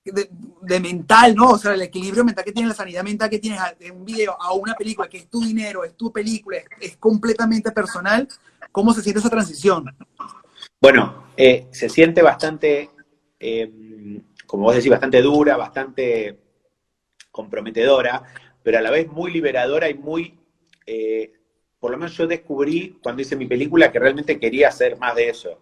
[0.05, 1.51] de, mental, ¿no?
[1.51, 4.37] O sea, el equilibrio mental que tiene, la sanidad mental que tienes de un video
[4.41, 8.29] a una película, que es tu dinero, es tu película, es, completamente personal,
[8.71, 9.87] ¿cómo se siente esa transición?
[10.81, 12.91] Bueno, eh, se siente bastante,
[13.41, 16.39] eh, como vos decís, bastante dura, bastante
[17.31, 18.23] comprometedora,
[18.63, 20.39] pero a la vez muy liberadora y muy,
[20.87, 21.33] eh,
[21.81, 25.29] por lo menos yo descubrí cuando hice mi película que realmente quería hacer más de
[25.31, 25.61] eso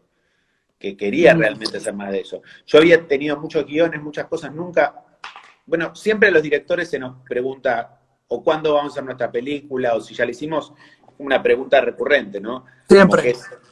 [0.82, 2.42] que quería realmente hacer más de eso.
[2.66, 5.04] Yo había tenido muchos guiones, muchas cosas, nunca,
[5.64, 10.00] bueno, siempre los directores se nos pregunta o cuándo vamos a hacer nuestra película o
[10.00, 10.72] si ya la hicimos,
[11.18, 12.64] una pregunta recurrente, ¿no?
[12.88, 13.30] Siempre.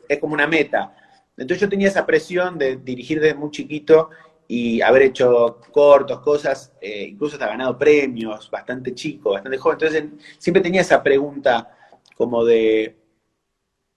[0.08, 0.94] Es, como una meta.
[1.36, 4.10] Entonces yo tenía esa presión de dirigir desde muy chiquito
[4.46, 9.78] y haber hecho cortos, cosas, eh, incluso hasta ganado premios, bastante chico, bastante joven.
[9.80, 10.04] Entonces
[10.38, 11.76] siempre tenía esa pregunta
[12.14, 12.96] como de,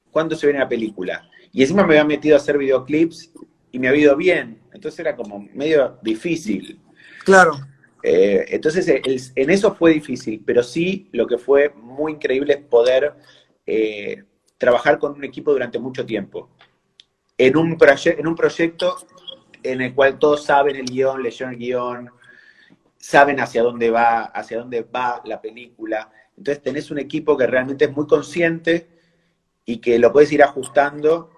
[0.09, 1.30] ¿cuándo se viene la película?
[1.54, 3.32] Y encima me había metido a hacer videoclips
[3.72, 4.60] y me había ido bien.
[4.74, 6.82] Entonces era como medio difícil.
[7.24, 7.58] Claro.
[8.01, 8.86] Eh, entonces
[9.36, 13.14] en eso fue difícil, pero sí lo que fue muy increíble es poder
[13.66, 14.24] eh,
[14.58, 16.49] trabajar con un equipo durante mucho tiempo.
[17.38, 18.97] En un, en un proyecto
[19.62, 22.10] en el cual todos saben el guion, leyeron el guion,
[22.97, 26.12] saben hacia dónde va, hacia dónde va la película.
[26.36, 28.89] Entonces tenés un equipo que realmente es muy consciente
[29.66, 31.32] y que lo puedes ir ajustando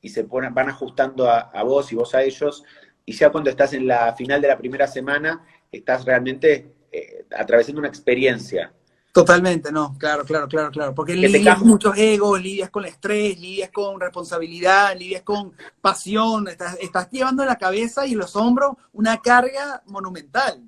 [0.00, 2.64] y se ponen, van ajustando a, vos y vos a ellos,
[3.04, 7.80] y ya cuando estás en la final de la primera semana, estás realmente eh, atravesando
[7.80, 8.72] una experiencia.
[9.12, 10.94] Totalmente, no, claro, claro, claro, claro.
[10.94, 16.78] Porque lidias con muchos egos, lidias con estrés, lidias con responsabilidad, lidias con pasión, estás,
[16.80, 20.62] estás llevando en la cabeza y los hombros una carga monumental.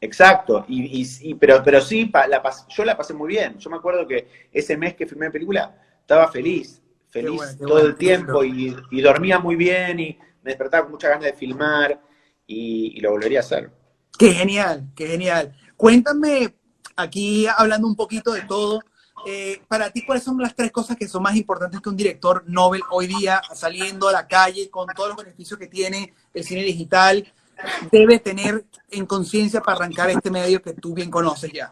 [0.00, 3.58] Exacto, y, y, pero, pero sí, la, yo la pasé muy bien.
[3.58, 6.80] Yo me acuerdo que ese mes que filmé la película estaba feliz,
[7.10, 11.32] feliz todo el tiempo y, dormía muy bien y me despertaba con muchas ganas de
[11.32, 12.00] filmar
[12.46, 13.70] y, lo volvería a hacer.
[14.18, 15.54] Qué genial, qué genial.
[15.76, 16.54] Cuéntame,
[16.96, 18.82] aquí hablando un poquito de todo,
[19.26, 22.44] eh, para ti, ¿cuáles son las tres cosas que son más importantes que un director
[22.46, 26.62] Nobel hoy día, saliendo a la calle con todos los beneficios que tiene el cine
[26.62, 27.32] digital,
[27.90, 31.70] debe tener en conciencia para arrancar este medio que tú bien conoces ya?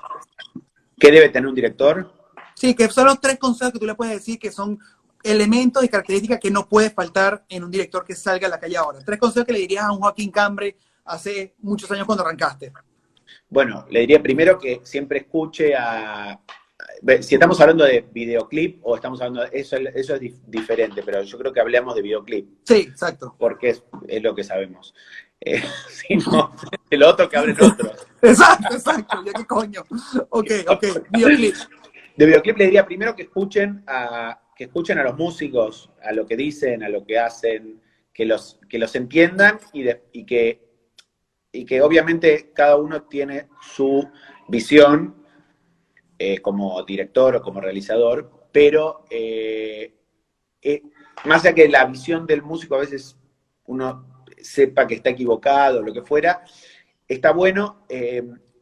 [0.99, 2.13] ¿Qué debe tener un director?
[2.55, 4.79] Sí, que son los tres consejos que tú le puedes decir que son
[5.27, 8.77] elementos y características que no puede faltar en un director que salga a la calle
[8.77, 9.01] ahora.
[9.05, 12.73] Tres consejos que le dirías a un Joaquín Cambre hace muchos años cuando arrancaste.
[13.49, 16.41] Bueno, le diría primero que siempre escuche a...
[17.21, 19.61] Si estamos hablando de videoclip o estamos hablando de...
[19.61, 22.49] Eso, eso es diferente, pero yo creo que hablemos de videoclip.
[22.65, 23.35] Sí, exacto.
[23.39, 24.95] Porque es, es lo que sabemos.
[25.41, 26.53] Eh, si no,
[26.91, 28.07] el otro que hablen otros.
[28.23, 29.25] exacto, exacto.
[29.25, 29.85] Ya qué coño.
[30.31, 31.55] Ok, ok, videoclip.
[32.17, 36.27] De videoclip le diría primero que escuchen a, que escuchen a los músicos, a lo
[36.27, 37.83] que dicen, a lo que hacen,
[38.13, 40.67] que los, que los entiendan y, y, que,
[41.53, 44.09] y que obviamente cada uno tiene su
[44.49, 45.27] visión
[46.19, 49.95] eh, como director o como realizador, pero eh,
[50.63, 50.83] eh,
[51.27, 53.19] más allá que la visión del músico a veces
[53.67, 56.43] uno sepa que está equivocado o lo que fuera,
[57.07, 57.85] está bueno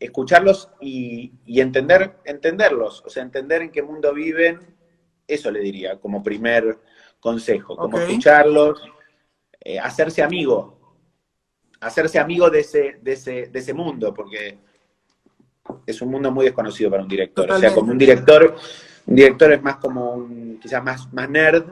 [0.01, 4.74] escucharlos y, entender, entenderlos, o sea, entender en qué mundo viven,
[5.27, 6.79] eso le diría como primer
[7.21, 8.83] consejo, como escucharlos,
[9.61, 10.99] eh, hacerse amigo,
[11.81, 14.59] hacerse amigo de ese, de, ese, de ese mundo, porque
[15.87, 17.51] es un mundo muy desconocido para un director.
[17.51, 18.57] O sea, como un director,
[19.07, 21.65] un director es más como un, quizás más, más nerd,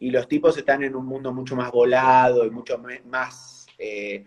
[0.00, 4.24] y los tipos están en un mundo mucho más volado y mucho más eh,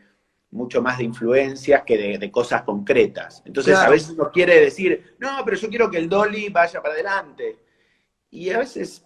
[0.55, 3.43] mucho más de influencias que de, cosas concretas.
[3.45, 6.93] Entonces a veces uno quiere decir, no, pero yo quiero que el Dolly vaya para
[6.93, 7.59] adelante.
[8.31, 9.05] Y a veces,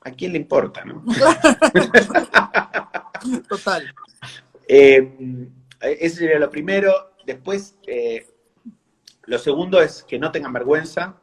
[0.00, 1.04] ¿a quién le importa, no?
[3.48, 3.94] Total.
[4.66, 5.48] Eh,
[5.80, 7.14] ese sería lo primero.
[7.24, 8.26] Después, eh,
[9.24, 11.20] lo segundo es que no tengan vergüenza.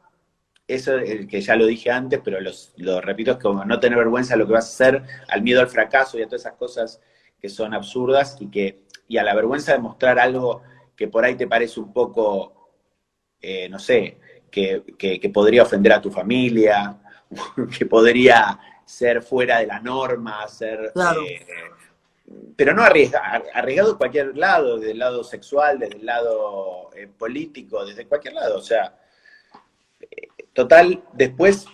[0.68, 2.40] Eso el que ya lo dije antes, pero
[2.78, 5.62] lo repito, es como no tener vergüenza de lo que vas a hacer, al miedo
[5.62, 7.00] al fracaso y a todas esas cosas
[7.40, 10.62] que son absurdas y que y a la vergüenza de mostrar algo
[10.96, 12.72] que por ahí te parece un poco,
[13.42, 14.18] eh, no sé,
[14.50, 14.82] que,
[15.34, 16.98] podría ofender a tu familia,
[17.78, 20.94] que podría ser fuera de la norma, ser...
[20.96, 21.46] Eh,
[22.56, 27.08] pero no arriesgado, arriesgado de cualquier lado, desde el lado sexual, desde el lado eh,
[27.08, 28.58] político, desde cualquier lado.
[28.58, 28.98] O sea,
[30.54, 31.68] total, después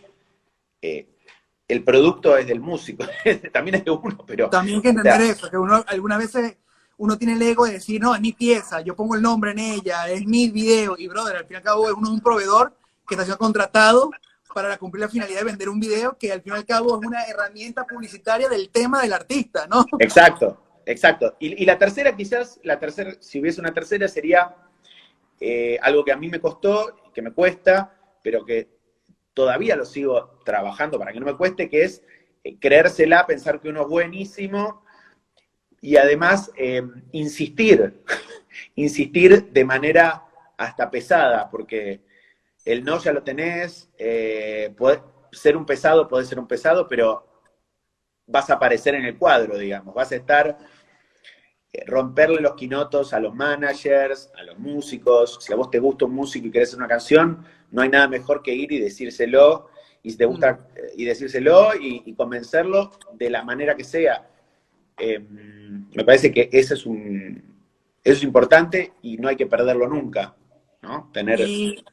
[0.82, 3.06] el producto es del músico,
[3.54, 4.50] también es de uno, pero...
[4.50, 6.58] También hay que entender eso, que uno algunas veces
[7.02, 9.58] uno tiene el ego de decir, no, es mi pieza, yo pongo el nombre en
[9.58, 12.78] ella, es mi video, y brother, al fin y al cabo es uno un proveedor
[13.08, 14.12] que está siendo contratado
[14.54, 17.08] para cumplir la finalidad de vender un video que al fin y al cabo es
[17.08, 19.84] una herramienta publicitaria del tema del artista, ¿no?
[19.98, 21.36] Exacto, exacto.
[21.40, 24.56] Y, la tercera, quizás, la tercera, si hubiese una tercera, sería
[25.40, 28.70] eh, algo que a mí me costó, que me cuesta, pero que
[29.34, 32.04] todavía lo sigo trabajando para que no me cueste, que es
[32.44, 34.84] eh, creérsela, pensar que uno es buenísimo
[35.82, 38.04] y además eh, insistir,
[38.76, 40.24] insistir de manera
[40.56, 42.02] hasta pesada, porque
[42.64, 44.74] el no ya lo tenés, eh,
[45.32, 47.26] ser un pesado puede ser un pesado, pero
[48.28, 50.58] vas a aparecer en el cuadro, digamos, vas a estar,
[51.74, 56.06] eh, romperle los quinotos a los managers, a los músicos, si a vos te gusta
[56.06, 59.70] un músico y querés hacer una canción, no hay nada mejor que ir y decírselo,
[60.04, 60.60] y si te gusta, mm.
[60.98, 64.31] y decírselo y convencerlo de la manera que sea
[64.98, 67.52] Em, me parece que eso es un
[68.04, 70.36] eso es importante y no hay que perderlo nunca,
[70.82, 71.10] ¿no?
[71.14, 71.40] Tener...
[71.40, 71.84] Y,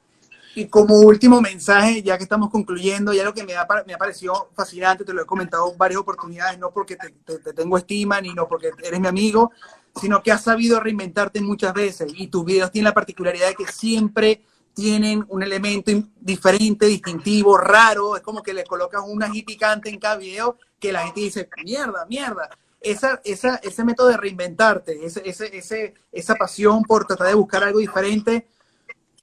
[0.71, 4.49] como último mensaje, ya que estamos concluyendo, ya lo que me ha, me ha parecido
[4.57, 8.71] fascinante, te lo he comentado varias oportunidades, no porque te, tengo estima ni no porque
[8.83, 9.53] eres mi amigo,
[10.01, 13.71] sino que has sabido reinventarte muchas veces y tus videos tienen la particularidad de que
[13.71, 14.43] siempre
[14.75, 20.01] tienen un elemento diferente, distintivo, raro, es como que le colocas una ají picante en
[20.01, 25.22] cada video que la gente dice, mierda, mierda esa, esa, ese método de reinventarte, ese,
[25.26, 28.47] ese, esa pasión por tratar de buscar algo diferente,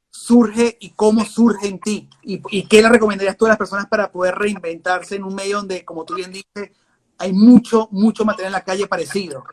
[0.09, 2.09] surge y cómo surge en ti?
[2.23, 5.57] ¿Y, y qué le recomendarías tú a las personas para poder reinventarse en un medio
[5.57, 6.71] donde, como tú bien dices,
[7.17, 9.43] hay mucho, mucho material en la calle parecido?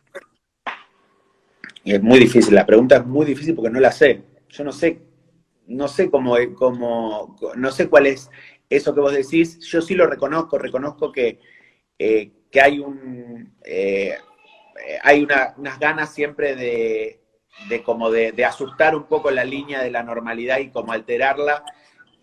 [1.84, 4.22] Es muy difícil, la pregunta es muy difícil porque no la sé.
[4.48, 5.02] Yo no sé,
[5.66, 8.30] no sé cómo, cómo no sé cuál es
[8.68, 9.58] eso que vos decís.
[9.60, 11.40] Yo sí lo reconozco, reconozco que,
[11.98, 19.30] eh, que hay un eh, hay unas ganas siempre de, como de, asustar un poco
[19.30, 21.64] la línea de la normalidad y como alterarla.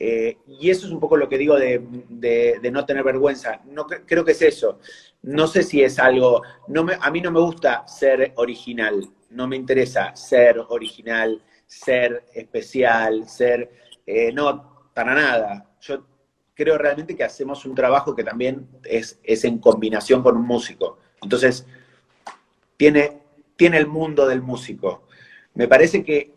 [0.02, 3.62] Eh, y eso es un poco lo que digo de, no tener vergüenza.
[3.66, 4.80] No, creo que es eso.
[5.22, 6.42] No sé si es algo.
[6.68, 9.08] No me, a mí no me gusta ser original.
[9.32, 13.70] No me interesa ser original, ser especial, ser.
[14.06, 15.70] Eh, no, para nada.
[15.82, 16.06] Yo
[16.60, 21.00] creo realmente que hacemos un trabajo que también es, es en combinación con un músico.
[21.22, 21.66] Entonces,
[22.76, 23.22] tiene,
[23.56, 25.04] tiene el mundo del músico.
[25.54, 26.34] Me parece que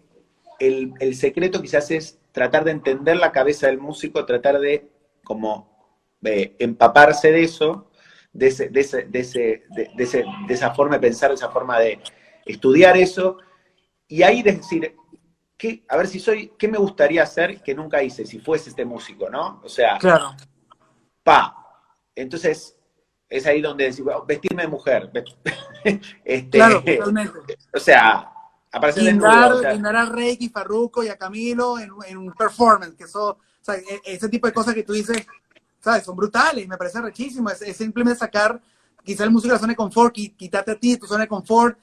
[0.61, 4.89] el, secreto quizás es tratar de entender la cabeza del músico, tratar de
[5.25, 5.69] como
[6.23, 7.91] eh, empaparse de eso,
[8.33, 9.19] de, ese, de, ese, de,
[9.99, 11.99] ese, de, esa forma de pensar, de esa forma de
[12.47, 13.39] estudiar eso,
[14.07, 14.95] y ahí decir,
[15.89, 19.31] a ver si soy, ¿qué me gustaría hacer que nunca hice si fuese este músico,
[19.31, 19.61] ¿no?
[19.65, 20.35] O sea, claro.
[21.23, 21.57] pa.
[22.15, 22.77] Entonces,
[23.29, 25.11] es ahí donde decir, vestirme de mujer.
[26.25, 27.57] este, claro, totalmente.
[27.75, 28.31] O sea,
[28.71, 29.59] aparecer desnudo.
[29.59, 33.77] O sea, a Reiki, Farruko y a Camilo en, un performance, que eso, o sea,
[33.77, 35.27] e, ese tipo de cosas que tú dices,
[35.81, 36.05] ¿sabes?
[36.05, 37.51] Son brutales, me parece rechísimo.
[37.51, 38.61] Es, simplemente sacar
[39.03, 41.79] quizá el músico de la zona de confort, quitarte a ti tu zona de confort,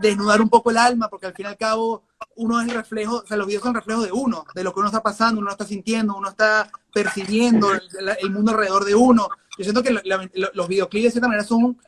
[0.00, 2.04] desnudar un poco el alma, porque al fin y al cabo
[2.36, 4.80] uno es el reflejo, o sea, los videos son reflejo de uno, de lo que
[4.80, 9.28] uno está pasando, uno está sintiendo, uno está percibiendo el, mundo alrededor de uno.
[9.56, 11.78] Yo siento que los videoclips de cierta manera son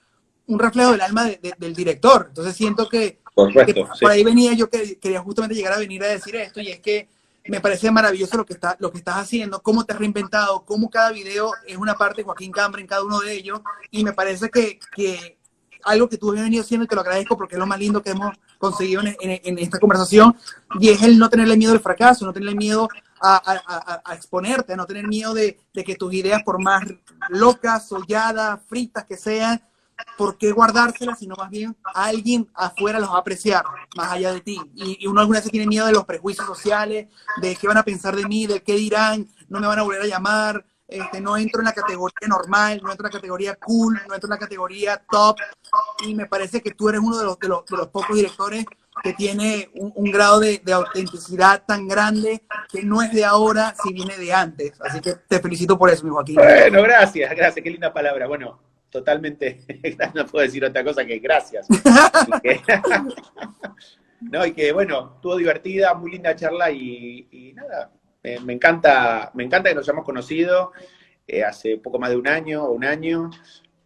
[0.46, 1.24] un, reflejo del alma
[1.58, 2.26] del director.
[2.28, 6.36] Entonces siento que, por ahí venía yo que quería justamente llegar a venir a decir
[6.36, 7.08] esto y es que
[7.48, 10.90] me parece maravilloso lo que, está, lo que estás haciendo, cómo te has reinventado, cómo
[10.90, 13.60] cada video es una parte de Joaquín Cambre en cada uno de ellos.
[13.90, 15.35] Y me parece que, que
[15.86, 18.02] algo que tú has venido haciendo y te lo agradezco porque es lo más lindo
[18.02, 20.36] que hemos conseguido en, esta conversación
[20.80, 22.88] y es el no tenerle miedo al fracaso, no tenerle miedo
[23.22, 26.84] a, exponerte, no tener miedo de, que tus ideas, por más
[27.28, 29.62] locas, solladas, fritas que sean,
[30.18, 31.20] ¿por qué guardárselas?
[31.20, 33.64] Sino más bien alguien afuera los va a apreciar,
[33.96, 34.60] más allá de ti.
[34.74, 37.08] Y, uno alguna vez tiene miedo de los prejuicios sociales,
[37.40, 40.02] de qué van a pensar de mí, de qué dirán, no me van a volver
[40.02, 44.00] a llamar, este, no entro en la categoría normal, no entro en la categoría cool,
[44.08, 45.36] no entro en la categoría top.
[46.06, 48.64] Y me parece que tú eres uno de los, de los, de los pocos directores
[49.02, 53.92] que tiene un, grado de, de, autenticidad tan grande que no es de ahora, si
[53.92, 54.72] viene de antes.
[54.80, 56.36] Así que te felicito por eso, mi Joaquín.
[56.36, 58.26] Bueno, gracias, gracias, qué linda palabra.
[58.26, 58.58] Bueno,
[58.90, 59.60] totalmente,
[60.14, 61.66] no puedo decir otra cosa que gracias.
[64.20, 67.90] no, y que bueno, estuvo divertida, muy linda charla y, nada,
[68.44, 70.72] me encanta, me encanta que nos hayamos conocido
[71.26, 73.30] eh, hace poco más de un año o un año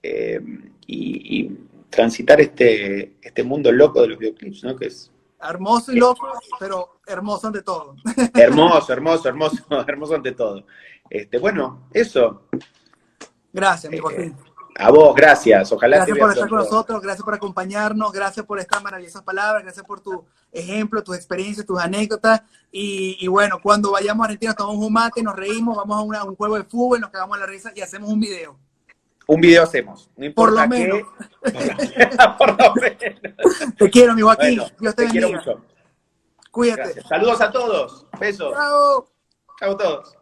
[0.02, 0.40] eh,
[0.86, 1.50] y,
[1.90, 4.76] transitar este, este mundo loco de los videoclips, ¿no?
[4.76, 5.10] Que es
[5.42, 6.28] hermoso y loco,
[6.58, 7.96] pero hermoso ante todo.
[8.34, 10.64] Hermoso, hermoso, hermoso, hermoso ante todo.
[11.08, 12.42] Este, bueno, eso.
[13.52, 14.36] Gracias, mi Joaquín.
[14.80, 15.70] A vos, gracias.
[15.72, 19.84] Ojalá Gracias por estar con nosotros, gracias por acompañarnos, gracias por estas maravillosas palabras, gracias
[19.84, 22.42] por tu ejemplo, tus experiencias, tus anécdotas.
[22.72, 26.56] Y, bueno, cuando vayamos a Argentina, tomamos un mate, nos reímos, vamos a, un juego
[26.56, 28.58] de fútbol, nos cagamos la risa y hacemos un video.
[29.26, 31.08] Un video hacemos, no importa Por lo menos.
[32.38, 33.76] por lo menos.
[33.76, 34.62] Te quiero, mi Joaquín.
[34.80, 35.60] Dios te, te quiero mucho.
[36.50, 37.02] Cuídate.
[37.02, 38.06] Saludos a todos.
[38.18, 38.52] Besos.
[38.54, 39.08] Chao.
[39.60, 40.16] Chao a todos.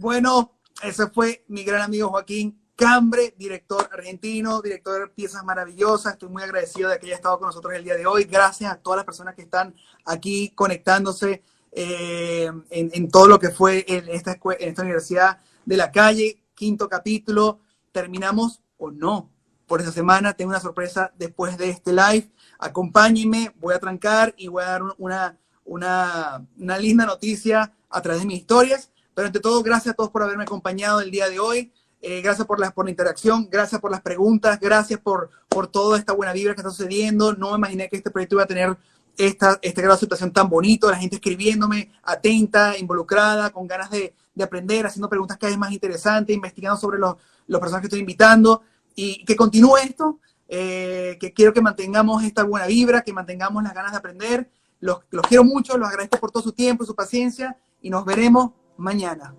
[0.00, 6.14] Bueno, ese fue mi gran amigo Joaquín Cambre, director argentino, director de piezas maravillosas.
[6.14, 8.24] Estoy muy agradecido de que haya estado con nosotros el día de hoy.
[8.24, 9.72] Gracias a todas las personas que están
[10.04, 15.92] aquí conectándose eh, en, todo lo que fue en esta, en esta universidad de la
[15.92, 16.42] calle.
[16.56, 17.60] Quinto capítulo.
[17.92, 19.30] Terminamos o no
[19.68, 20.32] por esta semana.
[20.32, 22.32] Tengo una sorpresa después de este live.
[22.58, 28.22] Acompáñenme, voy a trancar y voy a dar una, una, una linda noticia a través
[28.22, 28.90] de mis historias.
[29.14, 31.72] Pero ante todo, gracias a todos por haberme acompañado el día de hoy.
[32.04, 35.96] Eh, gracias por la, por la interacción, gracias por las preguntas, gracias por, por toda
[35.96, 37.32] esta buena vibra que está sucediendo.
[37.34, 38.76] No me imaginé que este proyecto iba a tener
[39.16, 44.14] esta, este grado de aceptación tan bonito, la gente escribiéndome, atenta, involucrada, con ganas de,
[44.34, 47.14] de aprender, haciendo preguntas cada vez más interesantes, investigando sobre los,
[47.46, 48.62] los personajes que estoy invitando.
[48.94, 53.74] Y que continúe esto, eh, que quiero que mantengamos esta buena vibra, que mantengamos las
[53.74, 54.50] ganas de aprender.
[54.80, 58.50] Los, los quiero mucho, los agradezco por todo su tiempo, su paciencia y nos veremos
[58.76, 59.34] mañana.